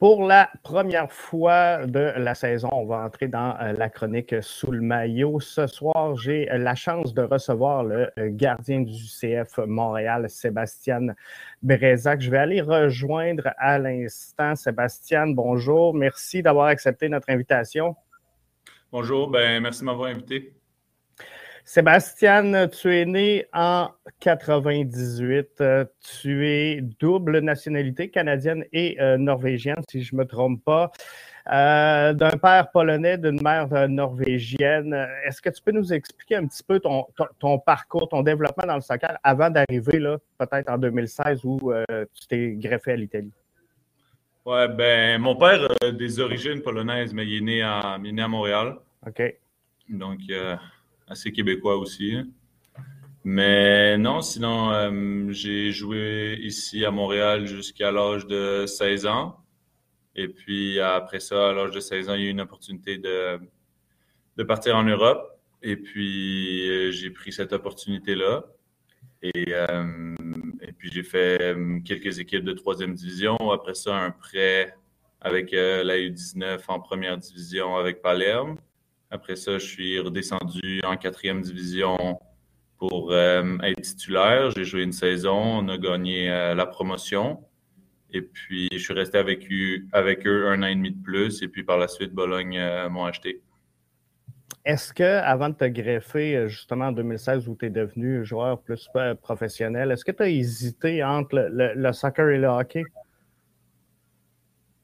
Pour 0.01 0.27
la 0.27 0.51
première 0.63 1.13
fois 1.13 1.85
de 1.85 2.15
la 2.17 2.35
saison, 2.35 2.71
on 2.73 2.87
va 2.87 3.05
entrer 3.05 3.29
dans 3.29 3.55
euh, 3.61 3.75
la 3.75 3.91
chronique 3.91 4.35
sous 4.41 4.71
le 4.71 4.81
maillot. 4.81 5.41
Ce 5.41 5.67
soir, 5.67 6.17
j'ai 6.17 6.47
la 6.47 6.75
chance 6.75 7.13
de 7.13 7.21
recevoir 7.21 7.85
le 7.85 8.11
euh, 8.19 8.31
gardien 8.31 8.81
du 8.81 8.95
CF 8.95 9.59
Montréal, 9.59 10.31
Sébastien 10.31 11.09
Bérézac. 11.63 12.23
Je 12.23 12.31
vais 12.31 12.39
aller 12.39 12.63
rejoindre 12.63 13.51
à 13.59 13.79
l'instant. 13.79 14.57
Sébastien, 14.57 15.27
bonjour. 15.27 15.93
Merci 15.93 16.41
d'avoir 16.41 16.69
accepté 16.69 17.11
notre 17.11 17.29
invitation. 17.29 17.95
Bonjour, 18.91 19.29
ben, 19.29 19.61
merci 19.63 19.81
de 19.81 19.85
m'avoir 19.85 20.09
invité. 20.09 20.60
Sébastien, 21.65 22.69
tu 22.69 22.97
es 22.97 23.05
né 23.05 23.47
en 23.53 23.91
98. 24.21 25.63
Tu 26.21 26.49
es 26.49 26.81
double 26.99 27.39
nationalité 27.41 28.09
canadienne 28.11 28.65
et 28.73 29.01
euh, 29.01 29.19
norvégienne, 29.19 29.83
si 29.91 30.03
je 30.03 30.15
ne 30.15 30.21
me 30.21 30.27
trompe 30.27 30.65
pas. 30.65 30.91
Euh, 31.51 32.13
d'un 32.13 32.31
père 32.31 32.71
polonais, 32.71 33.19
d'une 33.19 33.43
mère 33.43 33.73
euh, 33.73 33.89
norvégienne. 33.89 34.95
Est-ce 35.25 35.41
que 35.41 35.51
tu 35.51 35.63
peux 35.63 35.73
nous 35.73 35.93
expliquer 35.93 36.37
un 36.37 36.47
petit 36.47 36.63
peu 36.63 36.81
ton, 36.81 37.59
parcours, 37.59 38.09
ton 38.09 38.23
développement 38.23 38.67
dans 38.67 38.77
le 38.77 38.83
soccer 38.83 39.19
avant 39.23 39.51
d'arriver 39.51 39.99
là, 39.99 40.19
peut-être 40.39 40.71
en 40.71 40.79
2016 40.79 41.45
où 41.45 41.73
tu 41.89 42.27
t'es 42.29 42.53
greffé 42.57 42.93
à 42.93 42.97
l'Italie? 42.97 43.33
Oui, 44.45 44.69
ben 44.77 45.21
mon 45.21 45.37
père 45.37 45.69
a 45.83 45.91
des 45.91 46.21
origines 46.21 46.63
polonaises, 46.63 47.13
mais 47.13 47.27
il 47.27 47.39
est 47.39 47.41
né 47.41 47.63
à, 47.63 47.99
il 48.03 48.09
est 48.09 48.13
né 48.13 48.23
à 48.23 48.29
Montréal. 48.29 48.77
OK. 49.07 49.23
Donc, 49.89 50.21
assez 51.11 51.33
québécois 51.33 51.77
aussi. 51.77 52.17
Mais 53.25 53.99
non, 53.99 54.23
sinon, 54.23 54.73
euh, 54.73 55.31
j'ai 55.31 55.73
joué 55.73 56.39
ici 56.41 56.87
à 56.87 56.91
Montréal 56.91 57.47
jusqu'à 57.47 57.91
l'âge 57.93 58.27
de 58.27 58.65
16 58.67 59.07
ans. 59.07 59.37
Et 60.17 60.29
puis 60.29 60.81
après 60.81 61.21
ça, 61.21 61.51
à 61.51 61.53
l'âge 61.53 61.73
de 61.73 61.81
16 61.81 62.09
ans, 62.09 62.15
il 62.15 62.23
y 62.23 62.25
a 62.25 62.29
eu 62.29 62.31
une 62.31 62.41
opportunité 62.41 62.97
de, 62.97 63.39
de 64.37 64.43
partir 64.43 64.77
en 64.77 64.85
Europe. 64.85 65.39
Et 65.63 65.77
puis 65.77 66.69
euh, 66.71 66.91
j'ai 66.93 67.11
pris 67.11 67.33
cette 67.33 67.53
opportunité-là. 67.53 68.45
Et, 69.23 69.53
euh, 69.53 70.15
et 70.63 70.73
puis 70.73 70.91
j'ai 70.91 71.03
fait 71.03 71.55
quelques 71.85 72.19
équipes 72.21 72.45
de 72.45 72.55
troisième 72.55 72.95
division. 72.95 73.37
Après 73.53 73.75
ça, 73.75 73.95
un 73.97 74.11
prêt 74.13 74.75
avec 75.21 75.53
la 75.53 75.99
U19 75.99 76.61
en 76.69 76.81
première 76.81 77.19
division 77.19 77.77
avec 77.77 78.01
Palerme. 78.01 78.57
Après 79.11 79.35
ça, 79.35 79.59
je 79.59 79.67
suis 79.67 79.99
redescendu 79.99 80.81
en 80.85 80.97
quatrième 80.97 81.43
division 81.43 82.21
pour 82.79 83.13
euh, 83.13 83.59
être 83.63 83.81
titulaire. 83.81 84.53
J'ai 84.53 84.65
joué 84.65 84.83
une 84.83 84.93
saison, 84.93 85.37
on 85.37 85.69
a 85.69 85.79
gagné 85.79 86.31
euh, 86.31 86.55
la 86.55 86.65
promotion. 86.65 87.45
Et 88.13 88.23
puis, 88.23 88.69
je 88.73 88.79
suis 88.79 88.95
resté 88.95 89.19
avec 89.19 89.47
eux, 89.51 90.49
un 90.49 90.63
an 90.63 90.67
et 90.67 90.75
demi 90.75 90.93
de 90.93 91.03
plus. 91.03 91.43
Et 91.43 91.49
puis, 91.49 91.65
par 91.65 91.77
la 91.77 91.89
suite, 91.89 92.13
Bologne 92.13 92.57
euh, 92.59 92.89
m'ont 92.89 93.05
acheté. 93.05 93.43
Est-ce 94.65 94.93
que, 94.93 95.03
avant 95.03 95.49
de 95.49 95.55
te 95.55 95.65
greffer, 95.65 96.49
justement 96.49 96.87
en 96.87 96.93
2016, 96.93 97.49
où 97.49 97.57
tu 97.57 97.67
es 97.67 97.71
devenu 97.71 98.25
joueur 98.25 98.61
plus 98.61 98.89
professionnel, 99.23 99.91
est-ce 99.91 100.05
que 100.05 100.13
tu 100.13 100.23
as 100.23 100.29
hésité 100.29 101.03
entre 101.03 101.49
le, 101.51 101.93
soccer 101.93 102.29
et 102.31 102.39
le 102.39 102.47
hockey? 102.47 102.85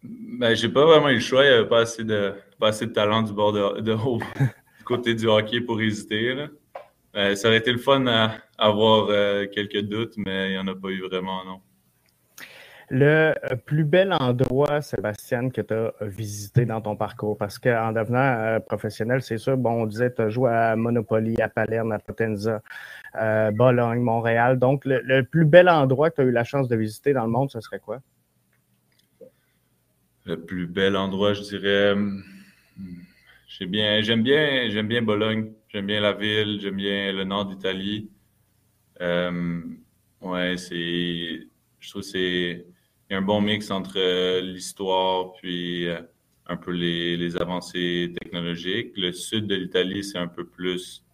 Ben, 0.02 0.54
j'ai 0.54 0.68
pas 0.68 0.84
vraiment 0.84 1.08
eu 1.08 1.14
le 1.14 1.20
choix. 1.20 1.44
Il 1.44 1.48
n'y 1.48 1.54
avait 1.54 1.68
pas 1.68 1.80
assez 1.80 2.04
de, 2.04 2.34
pas 2.58 2.68
assez 2.68 2.86
de 2.86 2.92
talent 2.92 3.22
du 3.22 3.32
bord 3.32 3.52
de, 3.52 3.92
haut, 3.92 4.18
du 4.18 4.84
côté 4.84 5.14
du 5.14 5.26
hockey 5.26 5.60
pour 5.60 5.80
hésiter. 5.80 6.46
Euh, 7.16 7.34
ça 7.34 7.48
aurait 7.48 7.58
été 7.58 7.72
le 7.72 7.78
fun 7.78 8.06
à 8.06 8.34
avoir 8.58 9.08
euh, 9.08 9.46
quelques 9.46 9.80
doutes, 9.80 10.14
mais 10.18 10.50
il 10.50 10.52
n'y 10.52 10.58
en 10.58 10.66
a 10.66 10.74
pas 10.74 10.88
eu 10.88 11.00
vraiment, 11.00 11.44
non. 11.44 11.60
Le 12.88 13.34
plus 13.64 13.82
bel 13.82 14.12
endroit, 14.12 14.80
Sébastien, 14.80 15.50
que 15.50 15.60
tu 15.60 15.74
as 15.74 15.92
visité 16.02 16.66
dans 16.66 16.80
ton 16.80 16.94
parcours, 16.94 17.36
parce 17.36 17.58
qu'en 17.58 17.90
devenant 17.90 18.18
euh, 18.18 18.60
professionnel, 18.60 19.22
c'est 19.22 19.38
sûr, 19.38 19.56
bon, 19.56 19.82
on 19.82 19.86
disait, 19.86 20.12
tu 20.12 20.22
as 20.22 20.28
joué 20.28 20.52
à 20.52 20.76
Monopoly, 20.76 21.40
à 21.40 21.48
Palerme, 21.48 21.90
à 21.90 21.98
Potenza, 21.98 22.60
Bologne, 23.54 24.00
Montréal. 24.00 24.58
Donc, 24.58 24.84
le, 24.84 25.22
plus 25.22 25.46
bel 25.46 25.68
endroit 25.68 26.10
que 26.10 26.16
tu 26.16 26.20
as 26.20 26.24
eu 26.24 26.30
la 26.30 26.44
chance 26.44 26.68
de 26.68 26.76
visiter 26.76 27.12
dans 27.12 27.24
le 27.24 27.30
monde, 27.30 27.50
ce 27.50 27.60
serait 27.60 27.80
quoi? 27.80 28.00
Le 30.26 30.44
plus 30.44 30.66
bel 30.66 30.96
endroit, 30.96 31.34
je 31.34 31.42
dirais. 31.42 31.94
J'aime 33.46 33.70
bien, 33.70 34.02
j'aime 34.02 34.24
bien, 34.24 34.68
j'aime 34.70 34.88
bien 34.88 35.00
Bologne. 35.00 35.52
J'aime 35.68 35.86
bien 35.86 36.00
la 36.00 36.14
ville. 36.14 36.58
J'aime 36.60 36.74
bien 36.74 37.12
le 37.12 37.22
nord 37.22 37.46
d'Italie. 37.46 38.10
Euh, 39.00 39.60
ouais, 40.20 40.56
c'est, 40.56 41.46
je 41.78 41.90
trouve 41.90 42.02
c'est 42.02 42.66
y 43.08 43.14
a 43.14 43.18
un 43.18 43.22
bon 43.22 43.40
mix 43.40 43.70
entre 43.70 43.98
euh, 43.98 44.40
l'histoire 44.40 45.32
puis 45.34 45.86
euh, 45.86 46.00
un 46.48 46.56
peu 46.56 46.72
les, 46.72 47.16
les, 47.16 47.36
avancées 47.36 48.12
technologiques. 48.20 48.96
Le 48.96 49.12
sud 49.12 49.46
de 49.46 49.54
l'Italie, 49.54 50.02
c'est 50.02 50.18
un 50.18 50.26
peu 50.26 50.44
plus, 50.44 51.04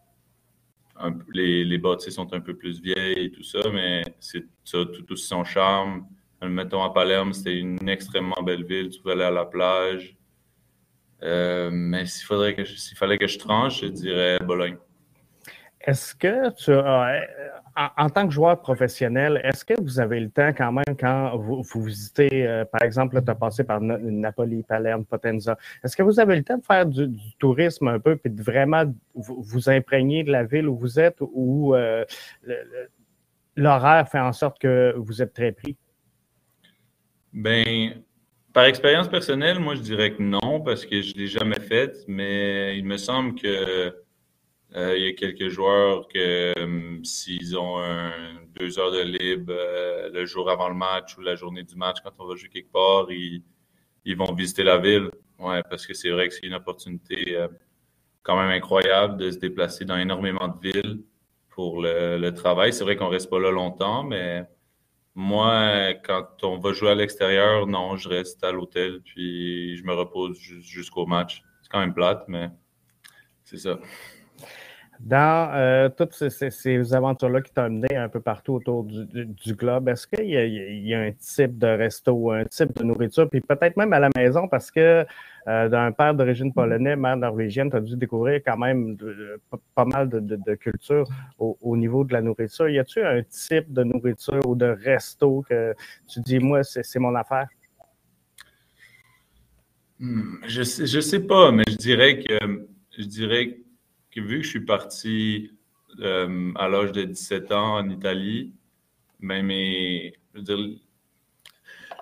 les, 1.35 1.64
les 1.64 1.78
bâtisses 1.78 2.14
sont 2.14 2.33
un 2.33 2.40
peu 2.40 2.54
plus 2.54 2.81
vieilles 2.81 3.26
et 3.26 3.31
tout 3.31 3.42
ça, 3.42 3.61
mais 3.71 4.04
c'est 4.21 4.47
ça 4.64 4.87
tout 4.87 5.12
aussi 5.12 5.26
son 5.26 5.45
charme. 5.45 6.07
Mettons 6.49 6.82
à 6.82 6.90
Palerme, 6.90 7.32
c'était 7.32 7.58
une 7.58 7.88
extrêmement 7.88 8.42
belle 8.44 8.64
ville. 8.64 8.90
Tu 8.90 9.00
pouvais 9.00 9.14
aller 9.14 9.25
à 9.25 9.30
la 9.30 9.44
plage. 9.44 10.16
Euh, 11.22 11.70
mais 11.72 12.06
s'il 12.06 12.26
fallait 12.26 12.54
que 12.54 12.64
je 12.64 13.38
tranche, 13.38 13.82
je 13.82 13.87
dirais 13.87 14.38
Bologne. 14.40 14.76
Est-ce 15.80 16.14
que 16.14 16.50
tu 16.54 16.72
as, 16.72 17.26
en, 17.96 18.08
tant 18.11 18.26
que 18.26 18.32
joueur 18.32 18.61
professionnel, 18.61 19.40
est-ce 19.44 19.64
que 19.64 19.75
vous 19.80 19.99
avez 19.99 20.20
le 20.20 20.30
temps 20.30 20.52
quand 20.56 20.72
même 20.72 20.96
quand 20.99 21.37
vous, 21.37 21.82
visitez, 21.82 22.46
euh, 22.46 22.64
par 22.64 22.82
exemple, 22.82 23.20
tu 23.22 23.30
as 23.30 23.34
passé 23.34 23.64
par 23.64 23.80
Napoli, 23.80 24.62
Palerme, 24.62 25.04
Potenza, 25.04 25.56
est-ce 25.82 25.96
que 25.96 26.02
vous 26.02 26.20
avez 26.20 26.37
le 26.37 26.44
temps 26.44 26.58
de 26.58 26.64
faire 26.64 26.87
du, 26.87 27.11
tourisme 27.38 27.88
un 27.88 27.99
peu 27.99 28.16
puis 28.16 28.30
de 28.30 28.42
vraiment 28.42 28.84
vous, 29.14 29.70
imprégner 29.70 30.22
de 30.22 30.30
la 30.30 30.44
ville 30.44 30.68
où 30.68 30.76
vous 30.76 31.00
êtes 31.00 31.18
ou 31.20 31.75
euh, 31.75 32.04
l'horaire 33.56 34.08
fait 34.08 34.20
en 34.20 34.32
sorte 34.32 34.58
que 34.58 34.94
vous 34.96 35.22
êtes 35.22 35.32
très 35.32 35.52
pris? 35.52 35.76
Ben, 37.33 38.05
par 38.53 38.65
expérience 38.65 39.09
personnelle, 39.09 39.59
moi, 39.59 39.75
je 39.75 39.81
dirais 39.81 40.15
que 40.15 40.23
non, 40.23 40.61
parce 40.61 40.85
que 40.85 41.01
je 41.01 41.15
ne 41.15 41.21
l'ai 41.21 41.27
jamais 41.29 41.61
fait, 41.61 42.05
mais 42.09 42.77
il 42.79 42.85
me 42.85 42.97
semble 42.99 43.35
que 43.41 43.95
euh, 44.75 44.97
il 44.97 45.05
y 45.05 45.09
a 45.09 45.12
quelques 45.12 45.49
joueurs 45.49 46.09
que 46.09 46.53
hum, 46.62 47.05
s'ils 47.05 47.59
ont 47.59 47.79
deux 48.59 48.79
heures 48.79 48.93
de 48.93 49.03
libre 49.03 49.53
euh, 49.53 50.11
le 50.12 50.25
jour 50.27 50.51
avant 50.51 50.69
le 50.69 50.75
match 50.75 51.17
ou 51.17 51.21
la 51.21 51.35
journée 51.35 51.62
du 51.62 51.77
match, 51.77 51.99
quand 52.03 52.12
on 52.19 52.27
va 52.27 52.37
jouer 52.37 52.49
quelque 52.49 52.73
part, 52.73 53.11
ils, 53.11 53.43
vont 54.17 54.33
visiter 54.35 54.62
la 54.62 54.79
ville. 54.79 55.11
Ouais, 55.39 55.62
parce 55.69 55.87
que 55.87 55.95
c'est 55.95 56.11
vrai 56.11 56.29
que 56.29 56.35
c'est 56.35 56.47
une 56.47 56.55
opportunité 56.55 57.37
euh, 57.37 57.49
quand 58.23 58.37
même 58.41 58.51
incroyable 58.51 59.17
de 59.17 59.31
se 59.31 59.39
déplacer 59.39 59.85
dans 59.85 59.97
énormément 59.97 60.49
de 60.49 60.61
villes 60.61 61.03
pour 61.51 61.83
le, 61.83 62.19
le 62.19 62.35
travail. 62.35 62.73
C'est 62.73 62.85
vrai 62.85 62.97
qu'on 62.97 63.09
reste 63.09 63.31
pas 63.31 63.41
là 63.41 63.51
longtemps, 63.51 64.05
mais 64.05 64.45
moi, 65.14 65.95
quand 66.04 66.42
on 66.42 66.59
va 66.59 66.73
jouer 66.73 66.90
à 66.90 66.95
l'extérieur, 66.95 67.66
non, 67.66 67.97
je 67.97 68.09
reste 68.09 68.42
à 68.45 68.52
l'hôtel, 68.52 69.00
puis 69.04 69.76
je 69.76 69.85
me 69.85 69.92
repose 69.92 70.38
jusqu'au 70.38 71.07
match. 71.07 71.42
C'est 71.62 71.71
quand 71.71 71.81
même 71.81 71.95
plate, 71.95 72.25
mais 72.28 72.49
c'est 73.45 73.59
ça. 73.59 73.78
Dans 75.00 75.52
euh, 75.52 75.88
toutes 75.88 76.14
ces, 76.14 76.95
aventures-là 76.95 77.42
qui 77.42 77.52
t'ont 77.52 77.69
mené 77.69 77.97
un 77.97 78.09
peu 78.09 78.21
partout 78.21 78.54
autour 78.54 78.85
du, 78.85 79.54
globe, 79.54 79.88
est-ce 79.88 80.07
qu'il 80.07 80.26
y, 80.26 80.95
a 80.95 81.00
un 81.00 81.12
type 81.12 81.59
de 81.59 81.66
resto, 81.66 82.31
un 82.31 82.45
type 82.45 82.73
de 82.76 82.85
nourriture, 82.85 83.28
puis 83.28 83.40
peut-être 83.40 83.76
même 83.76 83.92
à 83.92 83.99
la 83.99 84.11
maison, 84.16 84.47
parce 84.47 84.71
que 84.71 85.04
euh, 85.49 85.68
d'un 85.68 85.92
père 85.92 86.14
d'origine 86.14 86.52
polonaise, 86.52 86.99
mère 86.99 87.16
norvégienne, 87.16 87.70
tu 87.70 87.76
as 87.76 87.80
dû 87.80 87.96
découvrir 87.96 88.40
quand 88.44 88.56
même 88.56 88.96
pas 89.75 89.84
mal 89.84 90.08
de, 90.08 90.54
culture 90.54 91.08
au, 91.38 91.76
niveau 91.76 92.04
de 92.04 92.12
la 92.12 92.22
nourriture. 92.22 92.68
Y 92.68 92.78
a-tu 92.78 93.02
un 93.02 93.22
type 93.22 93.72
de 93.72 93.82
nourriture 93.82 94.46
ou 94.46 94.54
de 94.54 94.66
resto 94.66 95.44
que 95.49 95.75
tu 96.08 96.20
dis, 96.20 96.38
moi, 96.38 96.62
c'est 96.62 96.99
mon 96.99 97.14
affaire? 97.14 97.49
Hmm, 99.99 100.37
je 100.46 100.62
sais, 100.62 100.87
je 100.87 101.00
sais 101.00 101.20
pas, 101.26 101.52
mais 101.52 101.64
je 101.68 101.76
dirais 101.76 102.18
que 102.18 102.66
je 102.99 103.04
dirais 103.04 103.58
vu 104.20 104.38
que 104.38 104.44
je 104.44 104.49
suis 104.49 104.64
parti 104.64 105.52
euh, 106.00 106.52
à 106.56 106.68
l'âge 106.68 106.92
de 106.92 107.04
17 107.04 107.52
ans 107.52 107.76
en 107.76 107.88
Italie, 107.88 108.52
ben 109.20 109.44
mes, 109.44 110.14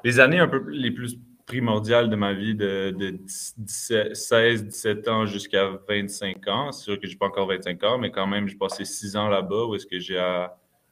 les 0.05 0.21
années 0.21 0.39
un 0.39 0.49
peu 0.49 0.65
les 0.71 0.91
plus 0.91 1.19
primordiales 1.51 2.09
de 2.09 2.15
ma 2.15 2.33
vie 2.33 2.55
de, 2.55 2.95
16-17 3.27 5.11
ans 5.11 5.27
jusqu'à 5.27 5.69
25 5.89 6.47
ans. 6.47 6.71
C'est 6.71 6.85
sûr 6.85 7.01
que 7.01 7.09
je 7.09 7.13
n'ai 7.13 7.19
pas 7.19 7.27
encore 7.27 7.49
25 7.49 7.83
ans, 7.83 7.99
mais 7.99 8.13
quand 8.13 8.29
même, 8.29 8.47
j'ai 8.47 8.55
passé 8.55 8.85
6 8.85 9.17
ans 9.17 9.29
là-bas 9.29 9.65
où 9.65 9.75
est-ce 9.75 9.87
que 9.87 9.99
j'ai 9.99 10.21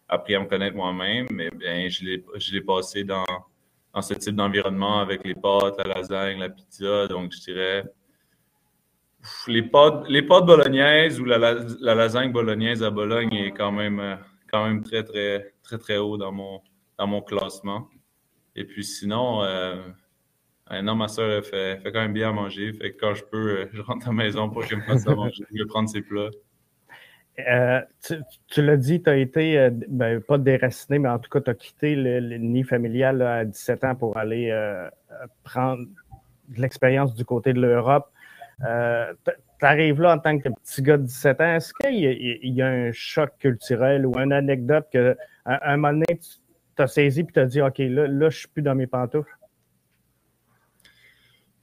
appris 0.08 0.34
à 0.34 0.40
me 0.40 0.46
connaître 0.46 0.74
moi-même. 0.74 1.28
Mais 1.30 1.48
bien, 1.50 1.88
je 1.88 2.52
l'ai 2.52 2.60
passé 2.60 3.04
dans, 3.04 3.24
dans 3.94 4.02
ce 4.02 4.14
type 4.14 4.34
d'environnement 4.34 4.98
avec 4.98 5.24
les 5.24 5.36
pâtes, 5.36 5.76
la 5.78 5.94
lasagne, 5.94 6.40
la 6.40 6.48
pizza. 6.48 7.06
Donc, 7.06 7.32
je 7.32 7.40
dirais 7.40 7.84
les 9.46 9.62
pâtes, 9.62 10.08
les 10.08 10.22
pâtes 10.22 10.46
bolognaises 10.46 11.20
ou 11.20 11.24
la, 11.24 11.38
lasagne 11.80 12.32
bolognaise 12.32 12.82
à 12.82 12.90
Bologne 12.90 13.32
est 13.32 13.52
quand 13.52 13.70
même, 13.70 14.18
quand 14.50 14.66
même 14.66 14.82
très, 14.82 15.04
très, 15.04 15.54
très, 15.62 15.78
très 15.78 15.98
haut 15.98 16.16
dans 16.16 16.32
mon, 16.32 16.62
dans 16.98 17.06
mon 17.06 17.22
classement. 17.22 17.88
Et 18.56 18.64
puis 18.64 18.82
sinon, 18.82 19.44
euh, 19.44 19.76
non, 20.82 20.94
ma 20.94 21.08
soeur 21.08 21.44
fait, 21.44 21.78
fait, 21.78 21.92
quand 21.92 22.00
même 22.00 22.12
bien 22.12 22.30
à 22.30 22.32
manger. 22.32 22.72
Fait 22.72 22.92
que 22.92 23.00
quand 23.00 23.14
je 23.14 23.24
peux, 23.24 23.60
euh, 23.60 23.66
je 23.72 23.82
rentre 23.82 24.06
à 24.06 24.10
la 24.10 24.16
maison 24.16 24.50
pour 24.50 24.66
qu'elle 24.66 24.78
me 24.78 24.82
fasse 24.82 25.06
manger. 25.06 25.44
Je 25.52 25.62
vais 25.62 25.68
prendre 25.68 25.88
ses 25.88 26.02
plats. 26.02 26.30
tu, 28.48 28.62
l'as 28.62 28.76
dit, 28.76 29.02
tu 29.02 29.10
as 29.10 29.16
été, 29.16 29.70
ben, 29.88 30.20
pas 30.20 30.38
déraciné, 30.38 30.98
mais 30.98 31.08
en 31.08 31.18
tout 31.18 31.30
cas, 31.30 31.40
tu 31.40 31.50
as 31.50 31.54
quitté 31.54 31.94
le, 31.94 32.36
nid 32.36 32.64
familial 32.64 33.22
à 33.22 33.44
17 33.44 33.84
ans 33.84 33.94
pour 33.94 34.16
aller 34.16 34.52
prendre 35.44 35.84
de 36.48 36.60
l'expérience 36.60 37.14
du 37.14 37.24
côté 37.24 37.52
de 37.52 37.60
l'Europe. 37.60 38.10
Euh, 38.64 39.12
tu 39.26 39.66
arrives 39.66 40.00
là 40.00 40.14
en 40.14 40.18
tant 40.18 40.38
que 40.38 40.48
petit 40.48 40.82
gars 40.82 40.96
de 40.96 41.04
17 41.04 41.40
ans. 41.40 41.54
Est-ce 41.54 41.72
qu'il 41.74 41.98
y, 41.98 42.62
a 42.62 42.66
un 42.66 42.92
choc 42.92 43.30
culturel 43.38 44.06
ou 44.06 44.18
une 44.18 44.32
anecdote 44.32 44.86
que, 44.92 45.16
un, 45.44 45.76
moment 45.76 45.92
donné, 45.92 46.18
tu 46.18 46.82
as 46.82 46.86
saisi 46.86 47.20
et 47.20 47.26
tu 47.26 47.40
as 47.40 47.46
dit 47.46 47.60
OK, 47.60 47.78
là, 47.78 48.06
là 48.06 48.30
je 48.30 48.38
suis 48.38 48.48
plus 48.48 48.62
dans 48.62 48.74
mes 48.74 48.86
pantoufles? 48.86 49.37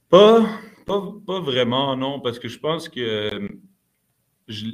Pas, 0.08 0.60
pas, 0.86 1.40
vraiment, 1.40 1.96
non, 1.96 2.20
parce 2.20 2.38
que 2.38 2.48
je 2.48 2.58
pense 2.58 2.88
que 2.88 3.50
je, 4.46 4.66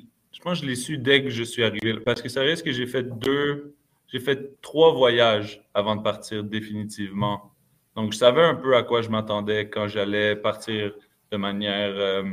pense 0.43 0.61
que 0.61 0.67
je 0.67 0.71
l'ai 0.71 0.77
su 0.77 0.99
dès 0.99 1.23
que 1.23 1.31
je 1.31 1.43
suis 1.43 1.65
arrivé. 1.65 1.99
Parce 2.01 2.21
que 2.21 2.29
ça 2.29 2.43
reste 2.43 2.65
que 2.65 2.73
j'ai 2.73 2.87
fait 2.87 3.05
deux, 3.19 3.75
j'ai 4.09 4.21
fait 4.21 4.61
trois 4.61 4.93
voyages 4.93 5.63
avant 5.73 5.97
de 5.97 6.03
partir 6.03 6.45
définitivement. 6.45 7.55
Donc, 7.97 8.13
je 8.13 8.19
savais 8.19 8.43
un 8.43 8.55
peu 8.55 8.77
à 8.77 8.83
quoi 8.83 9.01
je 9.01 9.09
m'attendais 9.09 9.69
quand 9.71 9.89
j'allais 9.89 10.37
partir 10.37 10.93
de 11.31 11.37
manière, 11.39 11.95
euh, 11.97 12.25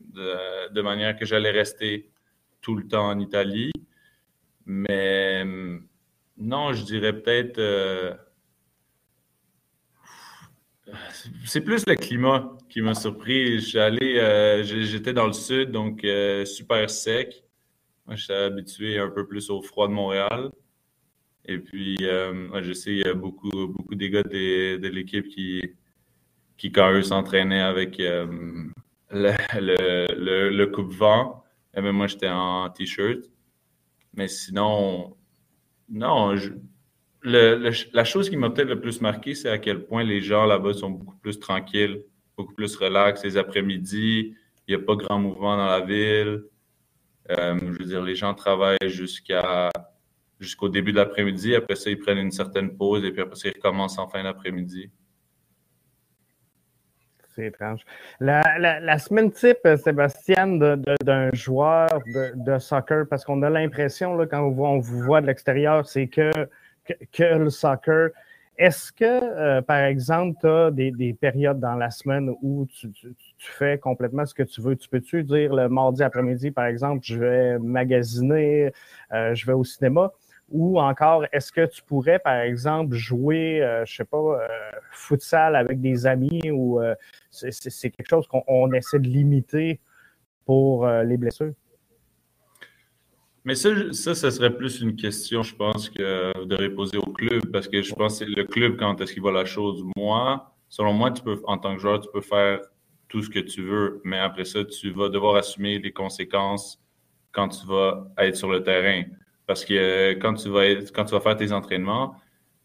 de, 0.00 0.80
manière 0.82 1.16
que 1.16 1.24
j'allais 1.24 1.50
rester 1.52 2.10
tout 2.60 2.74
le 2.74 2.86
temps 2.88 3.08
en 3.08 3.18
Italie. 3.20 3.72
Mais 4.66 5.44
non, 6.36 6.72
je 6.72 6.84
dirais 6.84 7.12
peut-être. 7.12 7.58
Euh, 7.58 8.14
c'est 11.44 11.60
plus 11.60 11.84
le 11.86 11.94
climat 11.94 12.56
qui 12.68 12.80
m'a 12.80 12.94
surpris. 12.94 13.60
Euh, 13.76 14.62
j'étais 14.64 15.12
dans 15.12 15.26
le 15.26 15.32
sud, 15.32 15.70
donc 15.70 16.06
super 16.44 16.90
sec. 16.90 17.44
Moi, 18.06 18.16
je 18.16 18.24
suis 18.24 18.32
habitué 18.32 18.98
un 18.98 19.10
peu 19.10 19.26
plus 19.26 19.50
au 19.50 19.62
froid 19.62 19.88
de 19.88 19.92
Montréal. 19.92 20.50
Et 21.46 21.58
puis, 21.58 21.96
je 22.00 22.72
sais, 22.72 22.92
il 22.92 22.98
y 22.98 23.08
a 23.08 23.14
beaucoup, 23.14 23.50
beaucoup 23.50 23.94
des 23.94 24.10
gars 24.10 24.22
de 24.22 24.88
l'équipe 24.88 25.28
qui, 25.28 25.62
qui, 26.56 26.72
quand 26.72 26.92
eux 26.92 27.02
s'entraînaient 27.02 27.60
avec 27.60 28.00
euh, 28.00 28.26
le, 29.10 29.32
le, 29.60 30.50
le, 30.50 30.66
coupe-vent, 30.66 31.44
eh 31.76 31.80
ben, 31.80 31.92
moi, 31.92 32.06
j'étais 32.06 32.28
en 32.28 32.68
T-shirt. 32.70 33.20
Mais 34.14 34.28
sinon, 34.28 35.16
non, 35.88 36.36
la 37.24 38.04
chose 38.04 38.28
qui 38.28 38.36
m'a 38.36 38.50
peut-être 38.50 38.68
le 38.68 38.80
plus 38.80 39.00
marqué, 39.00 39.34
c'est 39.34 39.48
à 39.48 39.58
quel 39.58 39.84
point 39.84 40.04
les 40.04 40.20
gens 40.20 40.44
là-bas 40.44 40.74
sont 40.74 40.90
beaucoup 40.90 41.16
plus 41.16 41.38
tranquilles, 41.38 42.02
beaucoup 42.36 42.54
plus 42.54 42.76
relax 42.76 43.24
les 43.24 43.36
après-midi. 43.36 44.34
Il 44.66 44.76
n'y 44.76 44.82
a 44.82 44.84
pas 44.84 44.94
grand 44.96 45.18
mouvement 45.18 45.56
dans 45.56 45.66
la 45.66 45.80
ville. 45.80 46.44
Euh, 47.30 47.58
je 47.58 47.78
veux 47.78 47.84
dire, 47.84 48.02
les 48.02 48.14
gens 48.14 48.34
travaillent 48.34 48.76
jusqu'à 48.86 49.70
jusqu'au 50.40 50.68
début 50.68 50.92
de 50.92 50.98
l'après-midi. 50.98 51.54
Après 51.54 51.76
ça, 51.76 51.90
ils 51.90 51.98
prennent 51.98 52.18
une 52.18 52.30
certaine 52.30 52.76
pause 52.76 53.04
et 53.04 53.12
puis 53.12 53.22
après 53.22 53.36
ça, 53.36 53.48
ils 53.48 53.54
recommencent 53.54 53.98
en 53.98 54.08
fin 54.08 54.22
d'après-midi 54.22 54.90
c'est 57.34 57.46
étrange. 57.46 57.80
La, 58.20 58.98
semaine 58.98 59.30
type, 59.30 59.58
euh, 59.66 59.76
Sébastien, 59.76 60.46
d'un 60.46 61.30
joueur 61.32 61.88
de, 62.06 62.58
soccer, 62.58 63.06
parce 63.08 63.24
qu'on 63.24 63.42
a 63.42 63.50
l'impression, 63.50 64.16
quand 64.26 64.42
on, 64.42 64.78
vous 64.78 65.00
voit 65.00 65.20
de 65.20 65.26
l'extérieur, 65.26 65.86
c'est 65.86 66.06
que, 66.06 66.30
que, 67.12 67.38
le 67.38 67.50
soccer. 67.50 68.10
Est-ce 68.56 68.92
que, 68.92 69.04
euh, 69.04 69.62
par 69.62 69.78
exemple, 69.78 70.38
tu 70.40 70.46
as 70.46 70.70
des, 70.70 71.12
périodes 71.12 71.58
dans 71.58 71.74
la 71.74 71.90
semaine 71.90 72.30
où 72.40 72.66
tu, 72.66 72.88
fais 73.38 73.78
complètement 73.78 74.24
ce 74.24 74.34
que 74.34 74.44
tu 74.44 74.60
veux? 74.60 74.76
Tu 74.76 74.88
peux-tu 74.88 75.24
dire 75.24 75.54
le 75.54 75.68
mardi 75.68 76.02
après-midi, 76.02 76.52
par 76.52 76.66
exemple, 76.66 77.00
je 77.02 77.18
vais 77.18 77.58
magasiner, 77.58 78.72
euh, 79.12 79.34
je 79.34 79.46
vais 79.46 79.54
au 79.54 79.64
cinéma? 79.64 80.12
Ou 80.50 80.78
encore, 80.78 81.24
est-ce 81.32 81.50
que 81.50 81.66
tu 81.66 81.82
pourrais, 81.82 82.18
par 82.20 82.36
exemple, 82.36 82.94
jouer, 82.94 83.58
je 83.60 83.90
je 83.90 83.96
sais 83.96 84.04
pas, 84.04 84.46
futsal 84.92 85.56
avec 85.56 85.80
des 85.80 86.06
amis 86.06 86.50
ou 86.52 86.80
c'est 87.30 87.90
quelque 87.90 88.08
chose 88.08 88.28
qu'on 88.28 88.72
essaie 88.72 88.98
de 88.98 89.08
limiter 89.08 89.80
pour 90.44 90.86
euh, 90.86 91.02
les 91.02 91.16
blessures? 91.16 91.52
Mais 93.44 93.54
ça, 93.54 93.70
ça, 93.92 94.30
serait 94.30 94.56
plus 94.56 94.80
une 94.80 94.96
question, 94.96 95.42
je 95.42 95.54
pense, 95.54 95.90
que 95.90 96.44
de 96.44 96.68
poser 96.68 96.96
au 96.96 97.12
club, 97.12 97.50
parce 97.52 97.68
que 97.68 97.82
je 97.82 97.94
pense 97.94 98.18
que 98.18 98.24
c'est 98.24 98.30
le 98.30 98.44
club 98.44 98.76
quand 98.78 98.98
est-ce 99.00 99.12
qu'il 99.12 99.20
voit 99.20 99.32
la 99.32 99.44
chose? 99.44 99.84
Moi, 99.96 100.50
selon 100.70 100.94
moi, 100.94 101.10
tu 101.10 101.22
peux, 101.22 101.38
en 101.44 101.58
tant 101.58 101.74
que 101.74 101.80
joueur, 101.80 102.00
tu 102.00 102.08
peux 102.10 102.22
faire 102.22 102.60
tout 103.08 103.22
ce 103.22 103.28
que 103.28 103.40
tu 103.40 103.62
veux, 103.62 104.00
mais 104.02 104.18
après 104.18 104.46
ça, 104.46 104.64
tu 104.64 104.90
vas 104.92 105.10
devoir 105.10 105.36
assumer 105.36 105.78
les 105.78 105.92
conséquences 105.92 106.80
quand 107.32 107.48
tu 107.48 107.66
vas 107.66 108.10
être 108.18 108.36
sur 108.36 108.50
le 108.50 108.62
terrain. 108.62 109.04
Parce 109.46 109.64
que 109.64 110.12
quand 110.14 110.34
tu 110.34 110.48
vas, 110.48 110.64
quand 110.94 111.04
tu 111.04 111.12
vas 111.12 111.20
faire 111.20 111.36
tes 111.36 111.52
entraînements, 111.52 112.16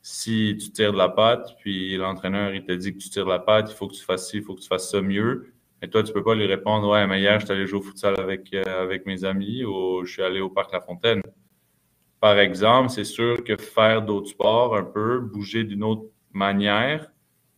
si 0.01 0.55
tu 0.59 0.71
tires 0.71 0.93
de 0.93 0.97
la 0.97 1.09
patte, 1.09 1.55
puis 1.59 1.97
l'entraîneur, 1.97 2.53
il 2.53 2.63
te 2.63 2.71
dit 2.71 2.93
que 2.93 2.99
tu 2.99 3.09
tires 3.09 3.25
de 3.25 3.29
la 3.29 3.39
patte, 3.39 3.69
il 3.69 3.75
faut 3.75 3.87
que 3.87 3.95
tu 3.95 4.03
fasses 4.03 4.29
ci, 4.29 4.37
il 4.37 4.43
faut 4.43 4.55
que 4.55 4.61
tu 4.61 4.67
fasses 4.67 4.89
ça 4.89 5.01
mieux. 5.01 5.53
Et 5.81 5.89
toi, 5.89 6.03
tu 6.03 6.11
peux 6.11 6.23
pas 6.23 6.35
lui 6.35 6.45
répondre, 6.45 6.89
ouais, 6.89 7.07
mais 7.07 7.21
hier, 7.21 7.39
je 7.39 7.45
suis 7.45 7.53
allé 7.53 7.65
jouer 7.65 7.79
au 7.79 7.81
futsal 7.81 8.19
avec, 8.19 8.53
euh, 8.53 8.83
avec 8.83 9.05
mes 9.05 9.23
amis 9.23 9.63
ou 9.63 10.03
je 10.05 10.11
suis 10.11 10.23
allé 10.23 10.41
au 10.41 10.49
parc 10.49 10.73
La 10.73 10.81
Fontaine. 10.81 11.21
Par 12.19 12.37
exemple, 12.37 12.89
c'est 12.89 13.05
sûr 13.05 13.43
que 13.43 13.55
faire 13.55 14.01
d'autres 14.01 14.29
sports 14.29 14.75
un 14.75 14.83
peu, 14.83 15.19
bouger 15.19 15.63
d'une 15.63 15.83
autre 15.83 16.03
manière, 16.33 17.09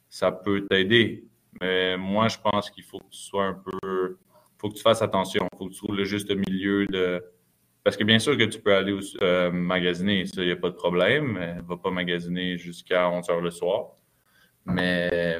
ça 0.07 0.31
peut 0.31 0.67
t'aider. 0.69 1.25
Mais 1.59 1.97
moi, 1.97 2.27
je 2.27 2.37
pense 2.37 2.69
qu'il 2.69 2.83
faut 2.83 2.99
que 2.99 3.09
tu 3.09 3.19
sois 3.19 3.45
un 3.45 3.53
peu, 3.53 4.17
faut 4.59 4.69
que 4.69 4.75
tu 4.75 4.83
fasses 4.83 5.01
attention. 5.01 5.47
Faut 5.57 5.65
que 5.67 5.73
tu 5.73 5.79
trouves 5.79 5.95
le 5.95 6.05
juste 6.05 6.31
milieu 6.31 6.85
de, 6.85 7.23
parce 7.83 7.97
que 7.97 8.03
bien 8.03 8.19
sûr 8.19 8.37
que 8.37 8.43
tu 8.43 8.59
peux 8.59 8.75
aller 8.75 8.95
euh, 9.23 9.51
magasiner, 9.51 10.27
ça, 10.27 10.43
il 10.43 10.45
n'y 10.45 10.51
a 10.51 10.55
pas 10.55 10.69
de 10.69 10.75
problème. 10.75 11.59
Va 11.67 11.77
pas 11.77 11.89
magasiner 11.89 12.57
jusqu'à 12.57 13.09
11 13.09 13.29
heures 13.31 13.41
le 13.41 13.51
soir. 13.51 13.95
Mais 14.65 15.39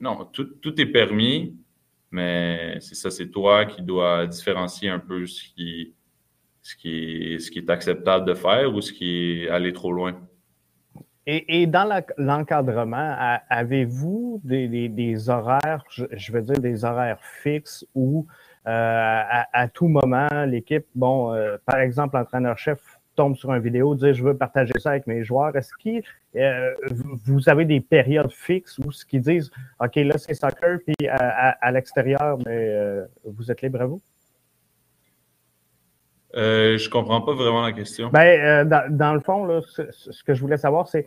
non, 0.00 0.24
tout, 0.26 0.80
est 0.80 0.86
permis, 0.86 1.56
mais 2.14 2.78
c'est 2.80 2.94
ça, 2.94 3.10
c'est 3.10 3.28
toi 3.28 3.64
qui 3.66 3.82
dois 3.82 4.26
différencier 4.28 4.88
un 4.88 5.00
peu 5.00 5.26
ce 5.26 5.42
qui, 5.42 5.94
ce, 6.62 6.76
qui, 6.76 7.40
ce 7.40 7.50
qui 7.50 7.58
est 7.58 7.70
acceptable 7.70 8.24
de 8.24 8.34
faire 8.34 8.72
ou 8.72 8.80
ce 8.80 8.92
qui 8.92 9.42
est 9.42 9.48
aller 9.48 9.72
trop 9.72 9.92
loin. 9.92 10.14
Et, 11.26 11.66
dans 11.66 12.04
l'encadrement, 12.18 13.16
avez-vous 13.48 14.42
des, 14.44 15.28
horaires, 15.30 15.82
je, 15.88 16.32
veux 16.32 16.42
dire 16.42 16.60
des 16.60 16.84
horaires 16.84 17.24
fixes 17.42 17.84
où 17.94 18.26
euh, 18.66 19.22
à, 19.52 19.68
tout 19.68 19.88
moment, 19.88 20.28
l'équipe, 20.46 20.86
bon, 20.94 21.32
euh, 21.32 21.56
par 21.64 21.80
exemple, 21.80 22.16
l'entraîneur-chef 22.16 22.78
tombe 23.14 23.36
sur 23.36 23.52
une 23.52 23.62
vidéo, 23.62 23.94
dit 23.94 24.12
je 24.12 24.22
veux 24.22 24.36
partager 24.36 24.72
ça 24.78 24.90
avec 24.90 25.06
mes 25.06 25.24
joueurs. 25.24 25.54
Est-ce 25.56 25.70
que 25.82 26.02
euh, 26.36 26.74
vous 27.24 27.48
avez 27.48 27.64
des 27.64 27.80
périodes 27.80 28.32
fixes 28.32 28.78
où 28.78 28.92
ce 28.92 29.04
qu'ils 29.04 29.22
disent 29.22 29.50
OK, 29.80 29.96
là 29.96 30.18
c'est 30.18 30.34
soccer, 30.34 30.78
puis 30.86 31.08
à, 31.08 31.72
l'extérieur, 31.72 32.38
mais 32.44 33.04
vous 33.24 33.50
êtes 33.50 33.62
libre 33.62 33.80
à 33.80 33.86
vous? 33.86 34.00
Euh, 36.36 36.78
je 36.78 36.90
comprends 36.90 37.20
pas 37.20 37.34
vraiment 37.34 37.62
la 37.62 37.72
question. 37.72 38.10
Ben, 38.12 38.68
dans, 38.68 39.14
le 39.14 39.20
fond, 39.20 39.44
là, 39.44 39.60
ce, 39.62 40.24
que 40.24 40.34
je 40.34 40.40
voulais 40.40 40.56
savoir, 40.56 40.88
c'est 40.88 41.06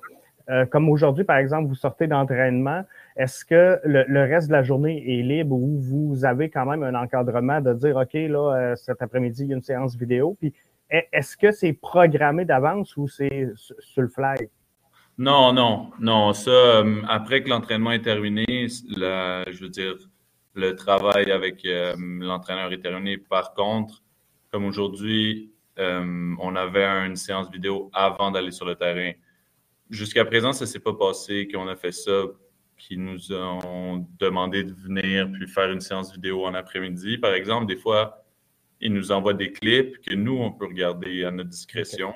euh, 0.50 0.66
comme 0.66 0.90
aujourd'hui, 0.90 1.26
par 1.26 1.38
exemple, 1.38 1.68
vous 1.68 1.76
sortez 1.76 2.08
d'entraînement, 2.08 2.84
est-ce 3.18 3.44
que 3.44 3.80
le, 3.84 4.22
reste 4.22 4.48
de 4.48 4.54
la 4.54 4.64
journée 4.64 5.20
est 5.20 5.22
libre 5.22 5.56
ou 5.56 5.78
vous 5.80 6.24
avez 6.24 6.50
quand 6.50 6.66
même 6.66 6.84
un 6.84 6.96
encadrement 6.96 7.60
de 7.60 7.74
dire, 7.74 7.98
OK, 7.98 8.14
là, 8.14 8.56
euh, 8.56 8.76
cet 8.78 9.02
après-midi, 9.02 9.44
il 9.44 9.50
y 9.50 9.54
a 9.54 9.58
une 9.58 9.64
séance 9.64 9.98
vidéo, 9.98 10.38
puis 10.40 10.54
est-ce 10.90 11.36
que 11.36 11.52
c'est 11.52 11.74
programmé 11.74 12.46
d'avance 12.46 12.96
ou 12.98 13.08
c'est 13.08 13.50
sur 13.56 14.02
le 14.02 14.08
fly? 14.08 14.50
Non, 15.18 15.52
non, 15.52 15.92
non. 16.00 16.34
Ça, 16.34 16.52
euh, 16.52 17.02
après 17.08 17.44
que 17.44 17.50
l'entraînement 17.50 17.92
est 17.92 18.04
terminé, 18.04 18.46
je 18.48 19.60
veux 19.60 19.70
dire, 19.70 19.96
le 20.54 20.76
travail 20.76 21.32
avec 21.32 21.68
l'entraîneur 21.98 22.72
est 22.72 22.82
terminé. 22.82 23.18
Par 23.18 23.54
contre, 23.54 24.04
Comme 24.52 24.66
aujourd'hui, 24.66 25.52
euh, 25.78 26.36
on 26.40 26.56
avait 26.56 26.86
une 27.06 27.16
séance 27.16 27.52
vidéo 27.52 27.90
avant 27.94 28.32
d'aller 28.32 28.52
sur 28.52 28.66
le 28.66 28.76
terrain. 28.76 29.12
Jusqu'à 29.90 30.26
présent, 30.26 30.54
ça 30.54 30.66
ne 30.66 30.70
s'est 30.70 30.80
pas 30.80 30.94
passé 30.94 31.48
qu'on 31.48 31.68
a 31.68 31.76
fait 31.76 31.92
ça, 31.92 32.24
qu'ils 32.78 33.04
nous 33.04 33.34
ont 33.34 34.08
demandé 34.20 34.64
de 34.64 34.74
venir 34.74 35.30
puis 35.32 35.48
faire 35.48 35.72
une 35.72 35.82
séance 35.82 36.14
vidéo 36.14 36.46
en 36.46 36.54
après-midi. 36.54 37.18
Par 37.18 37.34
exemple, 37.34 37.66
des 37.66 37.78
fois, 37.78 38.24
ils 38.82 38.94
nous 38.94 39.12
envoient 39.12 39.34
des 39.34 39.52
clips 39.52 40.00
que 40.02 40.14
nous, 40.14 40.38
on 40.38 40.52
peut 40.52 40.66
regarder 40.66 41.24
à 41.24 41.32
notre 41.32 41.50
discrétion. 41.50 42.14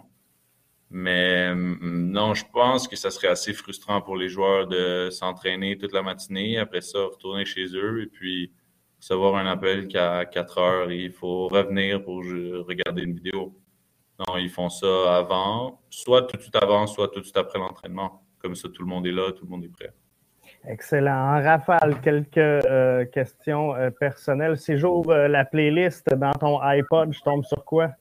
Mais 0.90 1.54
mm, 1.56 2.12
non, 2.12 2.34
je 2.34 2.46
pense 2.52 2.88
que 2.88 2.96
ça 2.96 3.12
serait 3.12 3.30
assez 3.30 3.54
frustrant 3.54 4.02
pour 4.02 4.18
les 4.18 4.30
joueurs 4.30 4.68
de 4.68 5.10
s'entraîner 5.10 5.78
toute 5.78 5.94
la 5.94 6.02
matinée, 6.02 6.58
après 6.58 6.82
ça, 6.82 7.00
retourner 7.06 7.46
chez 7.46 7.66
eux 7.76 8.04
et 8.04 8.08
puis 8.08 8.52
recevoir 9.00 9.36
un 9.36 9.48
appel 9.48 9.88
qu'à 9.88 10.26
4 10.26 10.58
heures, 10.60 10.92
il 10.92 11.12
faut 11.12 11.48
revenir 11.48 12.04
pour 12.04 12.18
regarder 12.18 13.04
une 13.04 13.16
vidéo. 13.16 13.58
Non, 14.20 14.38
ils 14.38 14.50
font 14.50 14.70
ça 14.70 15.18
avant, 15.18 15.82
soit 15.90 16.24
tout 16.24 16.38
de 16.38 16.42
suite 16.42 16.56
avant, 16.56 16.86
soit 16.86 17.08
tout 17.08 17.20
de 17.20 17.26
suite 17.26 17.38
après 17.38 17.58
l'entraînement. 17.58 18.24
Comme 18.38 18.56
ça, 18.56 18.70
tout 18.70 18.84
le 18.84 18.88
monde 18.88 19.08
est 19.08 19.12
là, 19.12 19.32
tout 19.32 19.46
le 19.46 19.50
monde 19.50 19.64
est 19.64 19.70
prêt. 19.70 19.94
Excellent. 20.68 21.38
En 21.38 21.44
rafale, 21.44 22.00
quelques 22.02 22.38
euh, 22.38 23.06
questions 23.06 23.76
euh, 23.76 23.90
personnelles. 23.90 24.58
Si 24.58 24.78
j'ouvre 24.78 25.12
euh, 25.12 25.28
la 25.28 25.44
playlist 25.44 26.08
dans 26.14 26.34
ton 26.34 26.60
iPod, 26.62 27.14
je 27.14 27.22
tombe 27.22 27.44
sur 27.44 27.66
quoi? 27.66 27.92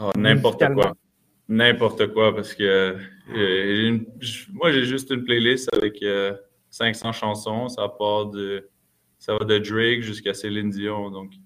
Oh, 0.00 0.10
n'importe 0.16 0.64
quoi. 0.72 0.92
N'importe 1.48 2.12
quoi, 2.12 2.34
parce 2.34 2.54
que 2.54 2.96
moi, 4.52 4.70
j'ai 4.70 4.84
juste 4.84 5.10
une 5.10 5.24
playlist 5.24 5.68
avec 5.74 6.04
500 6.70 7.12
chansons. 7.12 7.68
Ça 7.68 7.88
part 7.88 8.26
de, 8.26 8.68
ça 9.18 9.32
va 9.32 9.44
de 9.44 9.58
Drake 9.58 10.02
jusqu'à 10.02 10.34
Céline 10.34 10.70
Dion, 10.70 11.10
donc 11.10 11.32
il 11.34 11.40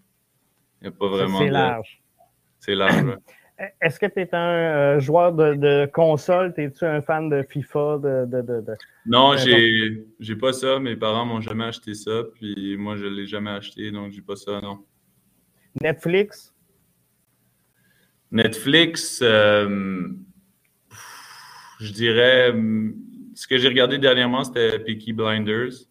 n'y 0.82 0.88
a 0.88 0.90
pas 0.90 1.08
vraiment. 1.08 1.38
C'est 1.38 1.48
large. 1.48 2.02
C'est 2.58 2.74
large. 2.74 3.16
Est-ce 3.80 4.00
que 4.00 4.06
tu 4.06 4.20
es 4.20 4.34
un 4.34 4.96
euh, 4.96 5.00
joueur 5.00 5.32
de, 5.32 5.86
console? 5.86 6.52
Es-tu 6.56 6.84
un 6.84 7.00
fan 7.00 7.28
de 7.28 7.42
FIFA? 7.42 7.98
De, 7.98 8.64
non, 9.06 9.36
j'ai, 9.36 10.04
j'ai 10.18 10.36
pas 10.36 10.52
ça. 10.52 10.78
Mes 10.78 10.96
parents 10.96 11.24
m'ont 11.24 11.40
jamais 11.40 11.64
acheté 11.64 11.94
ça. 11.94 12.22
Puis 12.34 12.76
moi, 12.76 12.96
je 12.96 13.06
l'ai 13.06 13.26
jamais 13.26 13.50
acheté, 13.50 13.90
donc 13.90 14.12
j'ai 14.12 14.22
pas 14.22 14.36
ça, 14.36 14.60
non. 14.60 14.84
Netflix? 15.80 16.52
Netflix, 18.30 19.20
euh, 19.22 20.08
je 21.80 21.92
dirais. 21.92 22.54
Ce 23.34 23.46
que 23.46 23.58
j'ai 23.58 23.68
regardé 23.68 23.98
dernièrement, 23.98 24.44
c'était 24.44 24.78
Peaky 24.78 25.12
Blinders. 25.12 25.86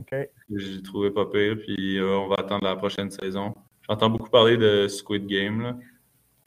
OK. 0.00 0.14
J'ai 0.54 0.82
trouvé 0.82 1.10
pas 1.10 1.26
pire. 1.26 1.56
Puis 1.58 1.98
euh, 1.98 2.18
on 2.18 2.28
va 2.28 2.36
attendre 2.38 2.64
la 2.64 2.76
prochaine 2.76 3.10
saison. 3.10 3.54
J'entends 3.88 4.10
beaucoup 4.10 4.30
parler 4.30 4.56
de 4.56 4.86
Squid 4.88 5.26
Game. 5.26 5.62
Là. 5.62 5.76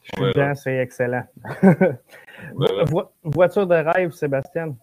Je 0.04 0.12
suis 0.16 0.34
dedans, 0.34 0.56
c'est 0.56 0.78
excellent. 0.78 1.24
voiture 3.24 3.68
de 3.68 3.76
rêve, 3.76 4.12
Sébastien? 4.12 4.76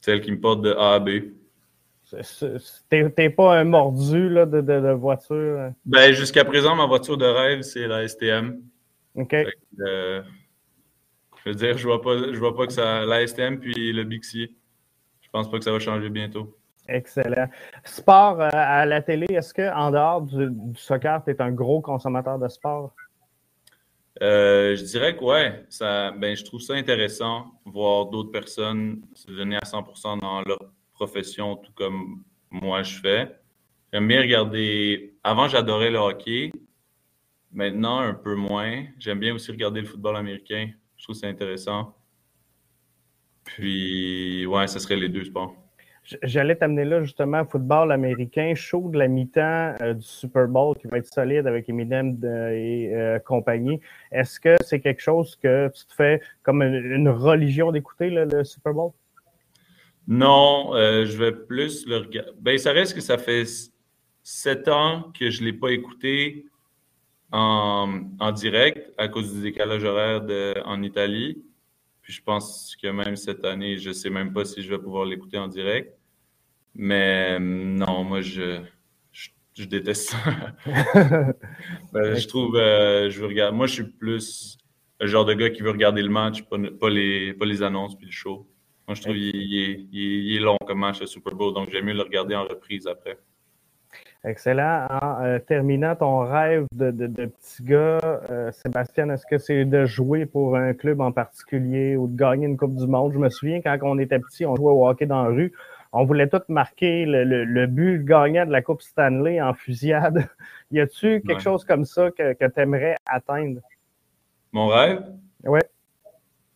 Celle 0.00 0.20
qui 0.20 0.32
me 0.32 0.40
porte 0.40 0.62
de 0.62 0.72
A 0.72 0.94
à 0.94 0.98
B. 0.98 1.10
T'es 2.88 3.30
pas 3.30 3.58
un 3.58 3.64
mordu 3.64 4.28
là, 4.28 4.46
de, 4.46 4.60
de, 4.60 4.92
voiture? 4.92 5.60
Hein? 5.60 5.74
Ben, 5.84 6.12
jusqu'à 6.12 6.44
présent, 6.44 6.74
ma 6.74 6.86
voiture 6.86 7.16
de 7.16 7.24
rêve, 7.24 7.62
c'est 7.62 7.86
la 7.86 8.06
STM. 8.06 8.60
OK. 9.14 9.34
Euh, 9.80 10.22
je 11.44 11.50
veux 11.50 11.54
dire, 11.54 11.78
je 11.78 11.86
vois 11.86 12.02
pas, 12.02 12.32
je 12.32 12.38
vois 12.38 12.54
pas 12.54 12.66
que 12.66 12.72
ça. 12.72 13.04
La 13.06 13.26
STM 13.26 13.58
puis 13.58 13.92
le 13.92 14.04
Bixi. 14.04 14.54
Je 15.20 15.28
pense 15.30 15.50
pas 15.50 15.58
que 15.58 15.64
ça 15.64 15.72
va 15.72 15.78
changer 15.78 16.10
bientôt. 16.10 16.58
Excellent. 16.88 17.48
Sport 17.84 18.40
euh, 18.40 18.48
à 18.52 18.84
la 18.84 19.00
télé, 19.00 19.26
est-ce 19.30 19.54
qu'en 19.54 19.90
dehors 19.90 20.22
du, 20.22 20.50
du 20.50 20.78
soccer, 20.78 21.22
tu 21.24 21.30
es 21.30 21.40
un 21.40 21.52
gros 21.52 21.80
consommateur 21.80 22.38
de 22.38 22.48
sport? 22.48 22.94
Euh, 24.20 24.76
je 24.76 24.82
dirais 24.84 25.16
que 25.16 25.24
ouais, 25.24 25.64
ça, 25.70 26.10
ben, 26.10 26.36
je 26.36 26.44
trouve 26.44 26.60
ça 26.60 26.74
intéressant 26.74 27.58
voir 27.64 28.06
d'autres 28.06 28.30
personnes 28.30 29.00
se 29.14 29.30
donner 29.30 29.56
à 29.56 29.64
100% 29.64 30.20
dans 30.20 30.42
leur 30.42 30.58
profession, 30.92 31.56
tout 31.56 31.72
comme 31.72 32.22
moi 32.50 32.82
je 32.82 32.98
fais. 33.00 33.42
J'aime 33.92 34.08
bien 34.08 34.20
regarder. 34.20 35.16
Avant, 35.22 35.48
j'adorais 35.48 35.90
le 35.90 35.98
hockey. 35.98 36.50
Maintenant, 37.52 37.98
un 37.98 38.14
peu 38.14 38.34
moins. 38.34 38.86
J'aime 38.98 39.18
bien 39.18 39.34
aussi 39.34 39.50
regarder 39.50 39.82
le 39.82 39.86
football 39.86 40.16
américain. 40.16 40.70
Je 40.96 41.04
trouve 41.04 41.16
ça 41.16 41.26
intéressant. 41.26 41.94
Puis, 43.44 44.46
ouais, 44.46 44.66
ce 44.68 44.78
serait 44.78 44.96
les 44.96 45.10
deux 45.10 45.24
sports. 45.24 45.54
J'allais 46.22 46.56
t'amener 46.56 46.84
là 46.84 47.02
justement, 47.02 47.44
football 47.44 47.92
américain, 47.92 48.54
chaud 48.56 48.88
de 48.92 48.98
la 48.98 49.06
mi-temps 49.06 49.74
euh, 49.80 49.94
du 49.94 50.02
Super 50.04 50.48
Bowl 50.48 50.76
qui 50.76 50.88
va 50.88 50.98
être 50.98 51.12
solide 51.12 51.46
avec 51.46 51.68
Eminem 51.68 52.18
et 52.24 52.90
euh, 52.92 53.18
compagnie. 53.20 53.80
Est-ce 54.10 54.40
que 54.40 54.56
c'est 54.64 54.80
quelque 54.80 55.00
chose 55.00 55.36
que 55.36 55.68
tu 55.68 55.86
te 55.86 55.94
fais 55.94 56.20
comme 56.42 56.62
une, 56.62 57.08
religion 57.08 57.70
d'écouter 57.70 58.10
le 58.10 58.42
Super 58.42 58.74
Bowl? 58.74 58.90
Non, 60.08 60.74
euh, 60.74 61.06
je 61.06 61.16
vais 61.16 61.32
plus 61.32 61.86
le 61.86 61.98
regarder. 61.98 62.32
Ben, 62.40 62.58
ça 62.58 62.72
reste 62.72 62.94
que 62.94 63.00
ça 63.00 63.18
fait 63.18 63.44
sept 64.22 64.68
ans 64.68 65.12
que 65.18 65.30
je 65.30 65.40
ne 65.40 65.46
l'ai 65.46 65.52
pas 65.52 65.70
écouté 65.70 66.46
en, 67.30 68.00
en, 68.18 68.32
direct 68.32 68.92
à 68.98 69.08
cause 69.08 69.32
du 69.32 69.40
décalage 69.42 69.84
horaire 69.84 70.22
en 70.64 70.82
Italie. 70.82 71.42
Puis 72.12 72.18
je 72.18 72.24
pense 72.24 72.76
que 72.76 72.88
même 72.88 73.16
cette 73.16 73.42
année, 73.42 73.78
je 73.78 73.88
ne 73.88 73.94
sais 73.94 74.10
même 74.10 74.34
pas 74.34 74.44
si 74.44 74.62
je 74.62 74.68
vais 74.68 74.78
pouvoir 74.78 75.06
l'écouter 75.06 75.38
en 75.38 75.48
direct. 75.48 75.96
Mais 76.74 77.40
non, 77.40 78.04
moi, 78.04 78.20
je, 78.20 78.60
je, 79.54 79.64
déteste 79.64 80.10
ça. 80.10 80.18
Ben, 81.90 82.14
je 82.14 82.28
trouve, 82.28 82.56
euh, 82.56 83.08
je 83.08 83.24
regarde, 83.24 83.54
moi, 83.54 83.66
je 83.66 83.72
suis 83.72 83.84
plus 83.84 84.58
le 85.00 85.06
genre 85.06 85.24
de 85.24 85.32
gars 85.32 85.48
qui 85.48 85.62
veut 85.62 85.70
regarder 85.70 86.02
le 86.02 86.10
match, 86.10 86.42
pas, 86.42 86.58
les, 86.90 87.32
pas 87.32 87.46
les 87.46 87.62
annonces 87.62 87.96
puis 87.96 88.04
le 88.04 88.12
show. 88.12 88.46
Moi, 88.86 88.94
je 88.94 89.00
trouve 89.00 89.14
qu'il 89.14 90.36
est, 90.36 90.38
long 90.38 90.58
comme 90.66 90.80
match 90.80 91.00
le 91.00 91.06
Super 91.06 91.34
Bowl, 91.34 91.54
donc 91.54 91.70
j'aime 91.70 91.86
mieux 91.86 91.94
le 91.94 92.02
regarder 92.02 92.34
en 92.34 92.44
reprise 92.44 92.86
après. 92.86 93.18
Excellent. 94.24 94.86
En 94.88 95.24
euh, 95.24 95.38
terminant, 95.40 95.96
ton 95.96 96.20
rêve 96.20 96.66
de, 96.74 96.90
petit 97.26 97.62
gars, 97.64 97.98
euh, 98.30 98.52
Sébastien, 98.52 99.10
est-ce 99.10 99.26
que 99.26 99.36
c'est 99.36 99.64
de 99.64 99.84
jouer 99.84 100.26
pour 100.26 100.56
un 100.56 100.74
club 100.74 101.00
en 101.00 101.10
particulier 101.10 101.96
ou 101.96 102.06
de 102.06 102.16
gagner 102.16 102.46
une 102.46 102.56
Coupe 102.56 102.76
du 102.76 102.86
Monde? 102.86 103.12
Je 103.14 103.18
me 103.18 103.28
souviens 103.30 103.60
quand 103.60 103.76
on 103.82 103.98
était 103.98 104.20
petit, 104.20 104.46
on 104.46 104.54
jouait 104.54 104.70
au 104.70 104.86
hockey 104.86 105.06
dans 105.06 105.24
la 105.24 105.30
rue. 105.30 105.52
On 105.92 106.04
voulait 106.04 106.28
tous 106.28 106.48
marquer 106.48 107.04
le, 107.04 107.66
but 107.66 108.04
gagnant 108.04 108.46
de 108.46 108.52
la 108.52 108.62
Coupe 108.62 108.80
Stanley 108.80 109.42
en 109.42 109.54
fusillade. 109.54 110.28
y 110.70 110.80
a-tu 110.80 111.20
quelque 111.22 111.42
chose 111.42 111.64
comme 111.64 111.84
ça 111.84 112.12
que, 112.12 112.32
tu 112.32 112.60
aimerais 112.60 112.96
atteindre? 113.04 113.60
Mon 114.52 114.68
rêve? 114.68 115.02
Oui. 115.44 115.60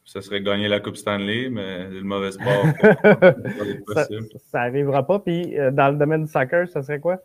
Ça 0.04 0.22
serait 0.22 0.40
gagner 0.40 0.68
la 0.68 0.78
Coupe 0.78 0.96
Stanley, 0.96 1.48
mais 1.50 1.88
le 1.88 2.02
mauvais 2.04 2.30
sport. 2.30 2.64
ça, 3.92 4.06
ça 4.52 4.60
arrivera 4.60 5.04
pas. 5.04 5.18
Puis 5.18 5.58
euh, 5.58 5.72
dans 5.72 5.90
le 5.90 5.96
domaine 5.96 6.26
du 6.26 6.30
soccer, 6.30 6.68
ça 6.68 6.80
serait 6.84 7.00
quoi? 7.00 7.18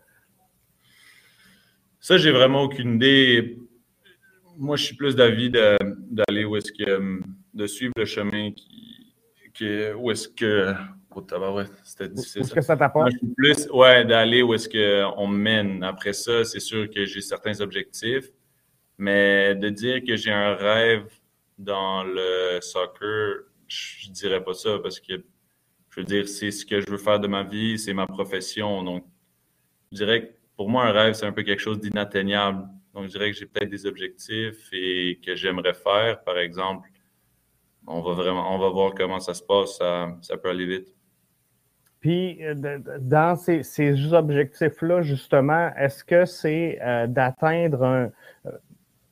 Ça, 2.02 2.18
j'ai 2.18 2.32
vraiment 2.32 2.64
aucune 2.64 2.96
idée. 2.96 3.56
Moi, 4.58 4.74
je 4.76 4.84
suis 4.86 4.96
plus 4.96 5.14
d'avis 5.14 5.50
d'aller 5.50 6.44
où 6.44 6.56
est-ce 6.56 6.72
que. 6.72 7.20
de 7.54 7.66
suivre 7.66 7.92
le 7.96 8.04
chemin 8.04 8.50
qui. 8.50 9.14
où 9.96 10.10
est-ce 10.10 10.28
que. 10.28 10.74
Oh, 11.14 11.24
c'était 11.84 12.08
difficile. 12.08 12.40
Est-ce 12.40 12.54
que 12.54 12.60
ça 12.60 12.76
t'apporte? 12.76 13.12
je 13.12 13.18
suis 13.18 13.34
plus, 13.36 13.68
ouais, 13.70 14.04
d'aller 14.04 14.42
où 14.42 14.52
est-ce 14.52 14.68
qu'on 14.68 15.28
me 15.28 15.36
mène. 15.36 15.84
Après 15.84 16.12
ça, 16.12 16.44
c'est 16.44 16.58
sûr 16.58 16.90
que 16.90 17.04
j'ai 17.04 17.20
certains 17.20 17.60
objectifs, 17.60 18.30
mais 18.98 19.54
de 19.54 19.68
dire 19.68 20.02
que 20.04 20.16
j'ai 20.16 20.32
un 20.32 20.54
rêve 20.54 21.06
dans 21.56 22.02
le 22.02 22.58
soccer, 22.62 23.44
je 23.68 24.10
dirais 24.10 24.42
pas 24.42 24.54
ça 24.54 24.78
parce 24.82 24.98
que 24.98 25.22
je 25.90 26.00
veux 26.00 26.04
dire, 26.04 26.26
c'est 26.26 26.50
ce 26.50 26.66
que 26.66 26.80
je 26.80 26.90
veux 26.90 26.98
faire 26.98 27.20
de 27.20 27.28
ma 27.28 27.44
vie, 27.44 27.78
c'est 27.78 27.94
ma 27.94 28.06
profession. 28.06 28.82
Donc, 28.82 29.04
je 29.92 29.98
dirais 29.98 30.26
que 30.26 30.41
pour 30.62 30.70
moi, 30.70 30.84
un 30.84 30.92
rêve, 30.92 31.14
c'est 31.14 31.26
un 31.26 31.32
peu 31.32 31.42
quelque 31.42 31.58
chose 31.58 31.80
d'inatteignable. 31.80 32.68
Donc, 32.94 33.06
je 33.06 33.08
dirais 33.08 33.32
que 33.32 33.36
j'ai 33.36 33.46
peut-être 33.46 33.68
des 33.68 33.84
objectifs 33.84 34.68
et 34.72 35.18
que 35.26 35.34
j'aimerais 35.34 35.74
faire, 35.74 36.22
par 36.22 36.38
exemple. 36.38 36.88
On 37.84 38.00
va 38.00 38.12
vraiment, 38.12 38.54
on 38.54 38.60
va 38.60 38.68
voir 38.68 38.94
comment 38.94 39.18
ça 39.18 39.34
se 39.34 39.42
passe. 39.42 39.78
Ça, 39.78 40.36
peut 40.40 40.50
aller 40.50 40.66
vite. 40.66 40.94
Puis, 41.98 42.44
euh, 42.44 42.54
dans 43.00 43.34
ces, 43.34 44.14
objectifs-là, 44.14 45.02
justement, 45.02 45.74
est-ce 45.74 46.04
que 46.04 46.26
c'est 46.26 46.78
euh, 46.80 47.08
d'atteindre 47.08 47.82
un, 47.82 48.12
euh, 48.46 48.52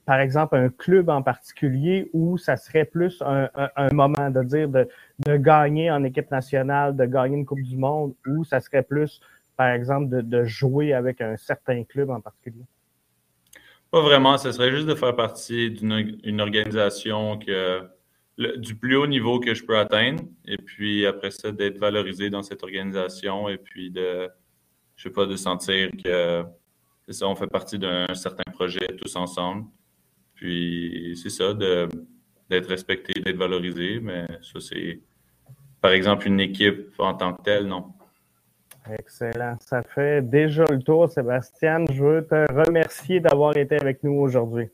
par 0.06 0.20
exemple, 0.20 0.54
un 0.54 0.68
club 0.68 1.08
en 1.08 1.22
particulier 1.22 2.10
ou 2.12 2.38
ça 2.38 2.56
serait 2.56 2.84
plus 2.84 3.20
un, 3.26 3.48
moment 3.92 4.30
de 4.30 4.44
dire 4.44 4.68
de, 4.68 4.88
de, 5.26 5.36
gagner 5.36 5.90
en 5.90 6.04
équipe 6.04 6.30
nationale, 6.30 6.94
de 6.94 7.06
gagner 7.06 7.38
une 7.38 7.44
Coupe 7.44 7.62
du 7.62 7.76
Monde 7.76 8.14
ou 8.24 8.44
ça 8.44 8.60
serait 8.60 8.84
plus 8.84 9.20
par 9.60 9.72
exemple, 9.72 10.22
de, 10.22 10.44
jouer 10.46 10.94
avec 10.94 11.20
un 11.20 11.36
certain 11.36 11.84
club 11.84 12.08
en 12.08 12.22
particulier? 12.22 12.64
Pas 13.90 14.00
vraiment. 14.00 14.38
Ce 14.38 14.52
serait 14.52 14.70
juste 14.70 14.86
de 14.86 14.94
faire 14.94 15.14
partie 15.14 15.70
d'une 15.70 16.40
organisation 16.40 17.38
du 18.38 18.74
plus 18.74 18.96
haut 18.96 19.06
niveau 19.06 19.38
que 19.38 19.52
je 19.52 19.62
peux 19.62 19.76
atteindre. 19.76 20.22
Et 20.46 20.56
puis 20.56 21.04
après 21.04 21.30
ça, 21.30 21.52
d'être 21.52 21.76
valorisé 21.76 22.30
dans 22.30 22.42
cette 22.42 22.62
organisation 22.62 23.50
et 23.50 23.58
puis 23.58 23.90
de, 23.90 24.30
je 24.96 25.02
sais 25.02 25.10
pas, 25.10 25.26
de 25.26 25.36
sentir 25.36 25.90
que 26.02 26.42
c'est 27.04 27.12
ça, 27.12 27.28
on 27.28 27.36
fait 27.36 27.46
partie 27.46 27.78
d'un 27.78 28.14
certain 28.14 28.50
projet 28.52 28.86
tous 28.96 29.14
ensemble. 29.16 29.66
Puis 30.36 31.20
c'est 31.22 31.28
ça, 31.28 31.52
d'être 31.52 32.66
respecté, 32.66 33.12
d'être 33.20 33.36
valorisé, 33.36 34.00
mais 34.00 34.26
ça, 34.40 34.58
c'est 34.58 35.02
par 35.82 35.90
exemple 35.90 36.28
une 36.28 36.40
équipe 36.40 36.94
en 36.98 37.12
tant 37.12 37.34
que 37.34 37.42
telle, 37.42 37.66
non. 37.66 37.92
Excellent. 38.88 39.56
Ça 39.60 39.82
fait 39.82 40.22
déjà 40.22 40.64
le 40.70 40.80
tour, 40.80 41.10
Sébastien. 41.10 41.84
Je 41.92 42.02
veux 42.02 42.26
te 42.26 42.52
remercier 42.52 43.20
d'avoir 43.20 43.56
été 43.56 43.76
avec 43.76 44.02
nous 44.02 44.12
aujourd'hui. 44.12 44.68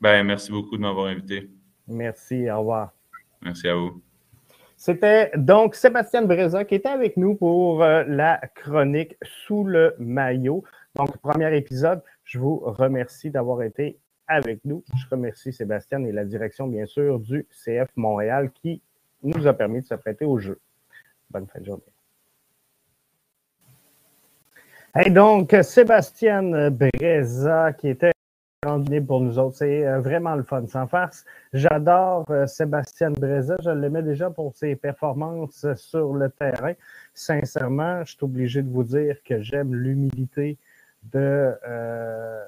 Ben, 0.00 0.24
merci 0.24 0.50
beaucoup 0.50 0.76
de 0.76 0.82
m'avoir 0.82 1.06
invité. 1.06 1.50
Merci. 1.86 2.50
Au 2.50 2.58
revoir. 2.60 2.92
Merci 3.42 3.68
à 3.68 3.74
vous. 3.74 4.02
C'était 4.76 5.30
donc 5.36 5.74
Sébastien 5.74 6.22
Breza 6.22 6.64
qui 6.64 6.74
était 6.74 6.88
avec 6.88 7.16
nous 7.16 7.34
pour 7.34 7.82
euh, 7.82 8.04
la 8.06 8.40
chronique 8.54 9.16
Sous 9.22 9.64
le 9.64 9.94
maillot. 9.98 10.64
Donc, 10.94 11.18
premier 11.18 11.54
épisode, 11.56 12.02
je 12.24 12.38
vous 12.38 12.60
remercie 12.60 13.30
d'avoir 13.30 13.62
été 13.62 13.98
avec 14.26 14.64
nous. 14.64 14.82
Je 14.96 15.06
remercie 15.10 15.52
Sébastien 15.52 16.02
et 16.04 16.12
la 16.12 16.24
direction, 16.24 16.66
bien 16.66 16.86
sûr, 16.86 17.18
du 17.18 17.46
CF 17.50 17.90
Montréal 17.96 18.50
qui 18.52 18.80
nous 19.22 19.46
a 19.46 19.52
permis 19.52 19.80
de 19.80 19.86
se 19.86 19.94
prêter 19.94 20.24
au 20.24 20.38
jeu. 20.38 20.58
Bonne 21.30 21.46
fin 21.46 21.60
de 21.60 21.66
journée. 21.66 21.82
Et 24.98 25.10
donc, 25.10 25.54
Sébastien 25.62 26.70
Breza 26.70 27.72
qui 27.74 27.88
était 27.88 28.10
rendu 28.66 29.00
pour 29.00 29.20
nous 29.20 29.38
autres. 29.38 29.58
C'est 29.58 29.86
euh, 29.86 30.00
vraiment 30.00 30.34
le 30.34 30.42
fun, 30.42 30.66
sans 30.66 30.88
farce. 30.88 31.24
J'adore 31.52 32.24
euh, 32.30 32.46
Sébastien 32.48 33.12
Breza. 33.12 33.56
Je 33.62 33.70
l'aimais 33.70 34.02
déjà 34.02 34.30
pour 34.30 34.52
ses 34.56 34.74
performances 34.74 35.64
sur 35.76 36.12
le 36.14 36.28
terrain. 36.28 36.72
Sincèrement, 37.14 38.04
je 38.04 38.16
suis 38.16 38.24
obligé 38.24 38.62
de 38.62 38.70
vous 38.70 38.82
dire 38.82 39.16
que 39.24 39.40
j'aime 39.40 39.74
l'humilité 39.76 40.58
de 41.04 41.54
euh, 41.68 42.44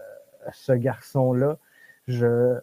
ce 0.53 0.73
garçon-là. 0.73 1.59
Je 2.09 2.59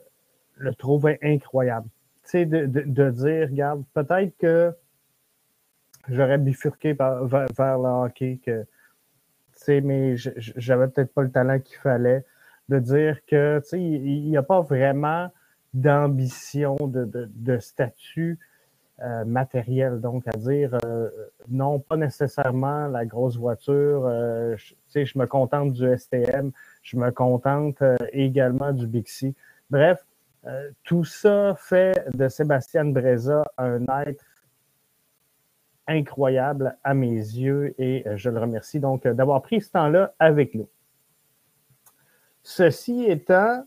le 0.57 0.75
trouvais 0.75 1.19
incroyable. 1.23 1.87
Tu 2.25 2.31
sais, 2.31 2.45
de, 2.45 3.09
dire, 3.11 3.47
regarde, 3.49 3.83
peut-être 3.93 4.37
que 4.37 4.73
j'aurais 6.09 6.37
bifurqué 6.37 6.91
vers, 6.91 7.25
vers, 7.25 7.77
le 7.77 8.05
hockey, 8.05 8.39
que, 8.45 8.65
mais 9.67 10.15
j'avais 10.15 10.87
peut-être 10.87 11.13
pas 11.13 11.21
le 11.21 11.31
talent 11.31 11.59
qu'il 11.59 11.77
fallait 11.77 12.25
de 12.69 12.79
dire 12.79 13.19
que 13.25 13.61
il 13.73 14.29
n'y 14.29 14.37
a 14.37 14.43
pas 14.43 14.61
vraiment 14.61 15.29
d'ambition, 15.73 16.75
de, 16.81 17.57
statut 17.59 18.39
euh, 19.01 19.25
matériel. 19.25 19.99
Donc, 20.01 20.27
à 20.27 20.37
dire 20.37 20.77
euh, 20.85 21.09
non, 21.49 21.79
pas 21.79 21.97
nécessairement 21.97 22.87
la 22.87 23.05
grosse 23.05 23.37
voiture. 23.37 24.05
Euh, 24.05 24.55
je, 24.57 25.03
je 25.03 25.17
me 25.17 25.25
contente 25.25 25.73
du 25.73 25.97
STM, 25.97 26.51
je 26.83 26.97
me 26.97 27.11
contente 27.11 27.83
également 28.11 28.71
du 28.71 28.87
Bixi. 28.87 29.35
Bref, 29.69 30.03
tout 30.83 31.03
ça 31.03 31.53
fait 31.59 32.05
de 32.13 32.27
Sébastien 32.27 32.85
Breza 32.85 33.43
un 33.57 33.85
être 34.05 34.23
incroyable 35.89 36.77
à 36.83 36.93
mes 36.93 37.15
yeux 37.15 37.75
et 37.77 38.05
je 38.15 38.29
le 38.29 38.39
remercie 38.39 38.79
donc 38.79 39.05
d'avoir 39.05 39.41
pris 39.41 39.61
ce 39.61 39.71
temps-là 39.71 40.13
avec 40.19 40.55
nous. 40.55 40.69
Ceci 42.43 43.03
étant, 43.03 43.65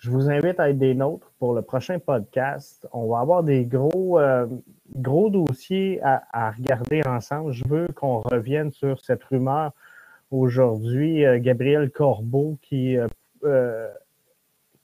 je 0.00 0.10
vous 0.10 0.30
invite 0.30 0.58
à 0.60 0.70
être 0.70 0.78
des 0.78 0.94
nôtres 0.94 1.30
pour 1.38 1.54
le 1.54 1.60
prochain 1.60 1.98
podcast. 1.98 2.88
On 2.92 3.06
va 3.08 3.20
avoir 3.20 3.42
des 3.42 3.66
gros, 3.66 4.18
euh, 4.18 4.46
gros 4.94 5.28
dossiers 5.28 6.00
à, 6.02 6.50
regarder 6.52 7.02
ensemble. 7.06 7.52
Je 7.52 7.68
veux 7.68 7.86
qu'on 7.88 8.20
revienne 8.20 8.70
sur 8.70 8.98
cette 9.00 9.22
rumeur 9.24 9.72
aujourd'hui. 10.30 11.26
Euh, 11.26 11.38
Gabriel 11.38 11.90
Corbeau 11.90 12.56
qui, 12.62 12.96
euh, 13.44 13.88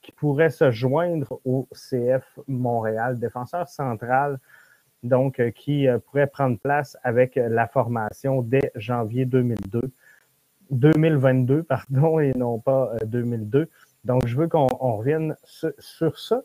qui 0.03 0.13
pourrait 0.13 0.51
se 0.51 0.71
joindre 0.71 1.41
au 1.47 1.67
CF 1.73 2.39
Montréal, 2.47 3.19
défenseur 3.19 3.69
central, 3.69 4.39
donc 5.07 5.41
qui 5.53 5.87
pourrait 6.07 6.27
prendre 6.27 6.59
place 6.59 6.97
avec 7.03 7.37
la 7.37 7.67
formation 7.67 8.43
dès 8.43 8.73
janvier 8.77 9.25
2002. 9.25 9.81
2022, 10.71 11.63
pardon, 11.69 12.21
et 12.21 12.33
non 12.37 12.59
pas 12.59 12.93
2002. 13.05 13.59
Euh, 13.59 13.67
Donc, 14.05 14.27
je 14.27 14.37
veux 14.37 14.49
qu'on 14.49 14.67
revienne 14.67 15.37
sur, 15.45 16.19
ça. 16.19 16.43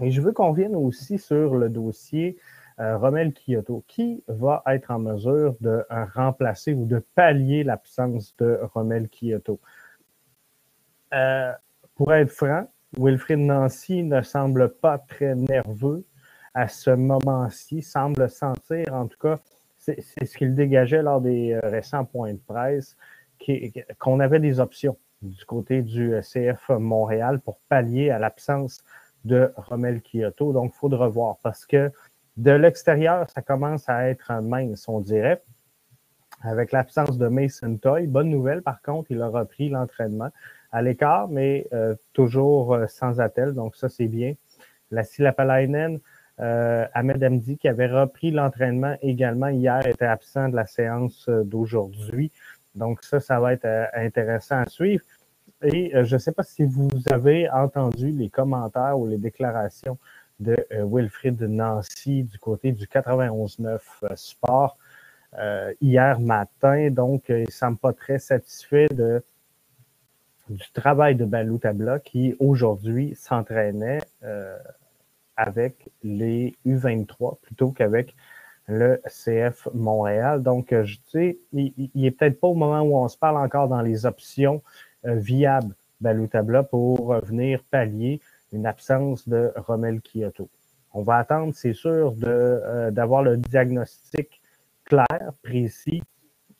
Et 0.00 0.10
je 0.10 0.20
veux 0.20 0.32
qu'on 0.32 0.50
revienne 0.50 0.76
aussi 0.76 1.18
sur 1.18 1.56
le 1.56 1.68
dossier 1.68 2.38
euh, 2.78 2.96
Romel 2.96 3.32
Kyoto. 3.34 3.84
Qui 3.86 4.22
va 4.28 4.62
être 4.66 4.90
en 4.90 4.98
mesure 4.98 5.54
de 5.60 5.84
euh, 5.90 6.04
remplacer 6.14 6.72
ou 6.72 6.86
de 6.86 7.04
pallier 7.14 7.64
l'absence 7.64 8.34
de 8.38 8.58
Romel 8.74 9.08
Kyoto? 9.08 9.60
pour 11.96 12.14
être 12.14 12.30
franc, 12.30 12.70
Wilfried 12.96 13.40
Nancy 13.40 14.04
ne 14.04 14.22
semble 14.22 14.68
pas 14.68 14.98
très 14.98 15.34
nerveux 15.34 16.04
à 16.54 16.68
ce 16.68 16.90
moment-ci, 16.90 17.82
semble 17.82 18.28
sentir 18.28 18.94
en 18.94 19.06
tout 19.06 19.18
cas 19.18 19.38
c'est 19.80 20.24
ce 20.24 20.36
qu'il 20.36 20.54
dégageait 20.54 21.02
lors 21.02 21.20
des 21.20 21.52
euh, 21.52 21.60
récents 21.62 22.04
points 22.04 22.34
de 22.34 22.40
presse, 22.46 22.96
qu'on 23.98 24.20
avait 24.20 24.40
des 24.40 24.60
options 24.60 24.96
du 25.22 25.44
côté 25.46 25.82
du 25.82 26.14
euh, 26.14 26.20
CF 26.20 26.68
Montréal 26.68 27.40
pour 27.40 27.58
pallier 27.68 28.10
à 28.10 28.18
l'absence 28.18 28.82
de 29.24 29.52
Romel 29.56 30.02
Kyoto. 30.02 30.52
Donc, 30.52 30.72
il 30.74 30.78
faut 30.78 30.88
revoir 30.88 31.38
parce 31.42 31.66
que 31.66 31.90
de 32.36 32.50
l'extérieur, 32.50 33.28
ça 33.30 33.42
commence 33.42 33.88
à 33.88 34.08
être 34.08 34.32
mince, 34.42 34.88
on 34.88 35.00
dirait. 35.00 35.42
Avec 36.42 36.72
l'absence 36.72 37.18
de 37.18 37.28
Mason 37.28 37.76
Toy. 37.76 38.06
Bonne 38.06 38.30
nouvelle, 38.30 38.62
par 38.62 38.80
contre, 38.80 39.10
il 39.10 39.20
a 39.20 39.28
repris 39.28 39.68
l'entraînement 39.68 40.30
à 40.72 40.80
l'écart, 40.80 41.28
mais 41.28 41.66
euh, 41.74 41.94
toujours 42.14 42.78
sans 42.88 43.20
attel. 43.20 43.52
Donc, 43.52 43.76
ça, 43.76 43.90
c'est 43.90 44.08
bien. 44.08 44.34
La 44.90 45.04
Silapalainen, 45.04 46.00
euh, 46.40 46.86
Ahmed 46.94 47.22
Amdi, 47.22 47.58
qui 47.58 47.68
avait 47.68 47.86
repris 47.86 48.30
l'entraînement 48.30 48.96
également 49.02 49.48
hier, 49.48 49.86
était 49.86 50.06
absent 50.06 50.48
de 50.48 50.56
la 50.56 50.66
séance 50.66 51.26
euh, 51.28 51.44
d'aujourd'hui. 51.44 52.32
Donc 52.74 53.02
ça, 53.02 53.20
ça 53.20 53.40
va 53.40 53.52
être 53.52 53.66
euh, 53.66 53.84
intéressant 53.94 54.58
à 54.58 54.66
suivre. 54.66 55.04
Et 55.62 55.92
je 55.92 56.14
ne 56.14 56.18
sais 56.18 56.32
pas 56.32 56.42
si 56.42 56.64
vous 56.64 56.88
avez 57.10 57.50
entendu 57.50 58.12
les 58.12 58.30
commentaires 58.30 58.98
ou 58.98 59.06
les 59.06 59.18
déclarations 59.18 59.98
de 60.38 60.56
Wilfried 60.70 61.38
Nancy 61.42 62.22
du 62.22 62.38
côté 62.38 62.72
du 62.72 62.86
91-9 62.86 63.78
Sport 64.14 64.78
hier 65.82 66.18
matin. 66.18 66.88
Donc, 66.90 67.24
il 67.28 67.42
ne 67.42 67.50
semble 67.50 67.76
pas 67.76 67.92
très 67.92 68.18
satisfait 68.18 68.88
du 70.48 70.70
travail 70.72 71.14
de 71.14 71.26
Balou 71.26 71.58
Tabla 71.58 71.98
qui 71.98 72.34
aujourd'hui 72.38 73.14
s'entraînait 73.16 74.00
avec 75.40 75.88
les 76.02 76.54
U23 76.66 77.40
plutôt 77.40 77.70
qu'avec 77.70 78.14
le 78.66 79.00
CF 79.06 79.68
Montréal. 79.74 80.42
Donc, 80.42 80.72
euh, 80.72 80.84
je 80.84 80.98
sais, 81.06 81.38
il, 81.52 81.72
il 81.94 82.04
est 82.04 82.10
peut-être 82.10 82.38
pas 82.38 82.48
au 82.48 82.54
moment 82.54 82.82
où 82.82 82.96
on 82.96 83.08
se 83.08 83.16
parle 83.16 83.38
encore 83.38 83.68
dans 83.68 83.80
les 83.80 84.06
options 84.06 84.62
euh, 85.06 85.14
viables 85.14 85.74
Baloutabla 86.00 86.62
pour 86.62 87.12
euh, 87.12 87.20
venir 87.20 87.64
pallier 87.70 88.20
une 88.52 88.66
absence 88.66 89.28
de 89.28 89.52
Romel 89.56 90.00
Kyoto. 90.02 90.48
On 90.92 91.02
va 91.02 91.16
attendre, 91.16 91.54
c'est 91.54 91.72
sûr, 91.72 92.12
d'avoir 92.90 93.22
le 93.22 93.36
diagnostic 93.36 94.40
clair, 94.84 95.32
précis 95.44 96.02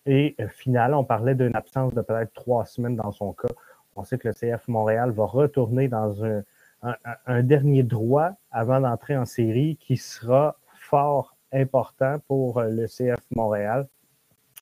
et 0.06 0.36
final. 0.50 0.94
On 0.94 1.02
parlait 1.02 1.34
d'une 1.34 1.56
absence 1.56 1.92
de 1.94 2.00
peut-être 2.00 2.32
trois 2.32 2.64
semaines 2.64 2.94
dans 2.94 3.10
son 3.10 3.32
cas. 3.32 3.48
On 3.96 4.04
sait 4.04 4.18
que 4.18 4.28
le 4.28 4.34
CF 4.34 4.68
Montréal 4.68 5.10
va 5.10 5.24
retourner 5.24 5.88
dans 5.88 6.24
un, 6.24 6.44
un, 6.82 7.42
dernier 7.42 7.82
droit 7.82 8.30
avant 8.50 8.80
d'entrer 8.80 9.16
en 9.16 9.24
série 9.24 9.76
qui 9.76 9.96
sera 9.96 10.56
fort 10.74 11.36
important 11.52 12.18
pour 12.26 12.58
euh, 12.58 12.68
le 12.68 12.86
CF 12.86 13.20
Montréal, 13.34 13.86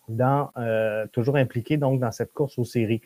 dans, 0.09 0.51
euh, 0.57 1.07
toujours 1.09 1.37
impliqué 1.37 1.77
donc 1.77 2.01
dans 2.01 2.11
cette 2.11 2.33
course 2.33 2.59
aux 2.59 2.65
séries. 2.65 3.03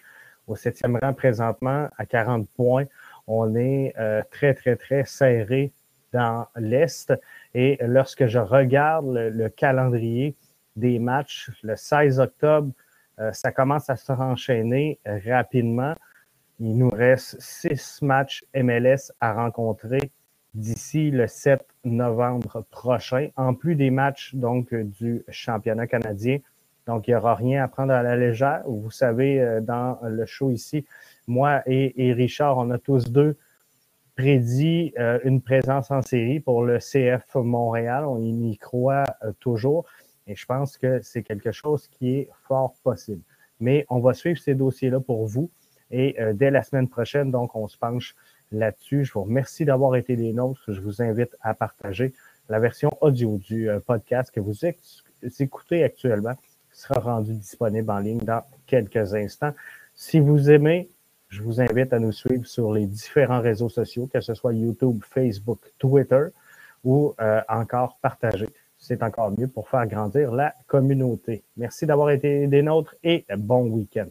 Au 0.47 0.57
septième 0.57 0.97
rang 0.97 1.13
présentement, 1.13 1.89
à 1.97 2.07
40 2.07 2.49
points, 2.51 2.85
on 3.27 3.55
est 3.55 3.95
euh, 3.99 4.23
très, 4.31 4.55
très, 4.55 4.77
très 4.77 5.05
serré 5.05 5.73
dans 6.13 6.47
l'Est. 6.57 7.13
Et 7.55 7.79
lorsque 7.83 8.27
je 8.27 8.39
regarde 8.39 9.07
le, 9.09 9.49
calendrier 9.49 10.37
des 10.77 10.99
matchs, 10.99 11.51
le 11.63 11.77
16 11.77 12.21
octobre, 12.21 12.73
ça 13.33 13.53
commence 13.53 13.89
à 13.89 13.97
se 13.97 14.11
renchaîner 14.11 14.99
rapidement. 15.07 15.95
Il 16.65 16.79
nous 16.79 16.91
reste 16.91 17.41
six 17.41 18.01
matchs 18.03 18.45
MLS 18.55 19.11
à 19.19 19.33
rencontrer 19.33 20.13
d'ici 20.55 21.11
le 21.11 21.27
7 21.27 21.61
novembre 21.83 22.65
prochain, 22.71 23.31
en 23.35 23.53
plus 23.53 23.75
des 23.75 23.91
matchs 23.91 24.33
du 24.37 25.25
championnat 25.29 25.89
canadien. 25.89 26.39
Donc, 26.87 27.09
il 27.09 27.11
n'y 27.11 27.17
aura 27.17 27.35
rien 27.35 27.65
à 27.65 27.67
prendre 27.67 27.93
à 27.93 28.05
la 28.05 28.15
légère. 28.15 28.63
Vous 28.65 28.93
savez, 28.93 29.41
euh, 29.41 29.61
dans 29.61 29.99
le 30.05 30.25
show 30.25 30.53
ici, 30.53 30.87
moi 31.27 31.63
et, 31.67 32.13
Richard, 32.13 32.59
on 32.59 32.71
a 32.71 32.79
tous 32.79 33.11
deux 33.11 33.37
prédit 34.15 34.93
euh, 35.01 35.19
une 35.25 35.41
présence 35.41 35.91
en 35.91 36.01
série 36.01 36.39
pour 36.39 36.63
le 36.63 36.79
CF 36.79 37.35
Montréal. 37.35 38.05
On 38.05 38.23
y 38.23 38.57
croit 38.57 39.03
euh, 39.25 39.33
toujours 39.41 39.85
et 40.29 40.37
je 40.37 40.47
pense 40.47 40.79
que 40.79 41.03
c'est 41.03 41.25
quelque 41.25 41.51
chose 41.51 41.89
qui 41.89 42.19
est 42.19 42.29
fort 42.47 42.75
possible. 42.85 43.23
mais 43.59 43.85
on 43.91 43.99
va 43.99 44.15
suivre 44.15 44.39
ces 44.39 44.55
dossiers-là 44.55 45.01
pour 45.01 45.27
vous. 45.27 45.51
Et 45.93 46.21
euh, 46.21 46.33
dès 46.33 46.51
la 46.51 46.63
semaine 46.63 46.89
prochaine, 46.89 47.31
donc, 47.31 47.55
on 47.55 47.69
se 47.69 47.79
penche 47.79 48.17
là-dessus. 48.51 49.05
Je 49.05 49.13
vous 49.13 49.23
remercie 49.23 49.65
d'avoir 49.65 49.95
été 49.97 50.17
des 50.17 50.33
nôtres. 50.33 50.73
Je 50.73 50.81
vous 50.81 51.03
invite 51.03 51.37
à 51.43 51.55
partager 51.55 52.13
la 52.49 52.59
version 52.59 52.91
audio 53.01 53.39
du 53.39 53.71
euh, 53.71 53.79
podcast 53.79 54.31
que 54.31 54.41
vous 54.41 54.67
écoutez 55.39 55.85
actuellement 55.85 56.35
sera 56.73 57.01
rendu 57.01 57.35
disponible 57.35 57.91
en 57.91 57.99
ligne 57.99 58.19
dans 58.19 58.43
quelques 58.67 59.15
instants. 59.15 59.53
Si 59.95 60.21
vous 60.21 60.51
aimez, 60.51 60.91
je 61.29 61.43
vous 61.43 61.61
invite 61.61 61.93
à 61.93 61.99
nous 61.99 62.13
suivre 62.13 62.47
sur 62.47 62.73
les 62.73 62.87
différents 62.87 63.41
réseaux 63.41 63.69
sociaux, 63.69 64.09
que 64.13 64.21
ce 64.21 64.35
soit 64.35 64.53
YouTube, 64.53 65.01
Facebook, 65.09 65.61
Twitter 65.79 66.27
ou 66.85 67.15
euh, 67.21 67.41
encore 67.49 67.99
partager. 68.03 68.49
C'est 68.79 69.03
encore 69.03 69.31
mieux 69.39 69.49
pour 69.49 69.69
faire 69.69 69.87
grandir 69.87 70.33
la 70.33 70.55
communauté. 70.67 71.45
Merci 71.57 71.87
d'avoir 71.87 72.11
été 72.11 72.49
des 72.49 72.63
nôtres 72.63 72.97
et 73.05 73.25
bon 73.37 73.69
week-end. 73.69 74.09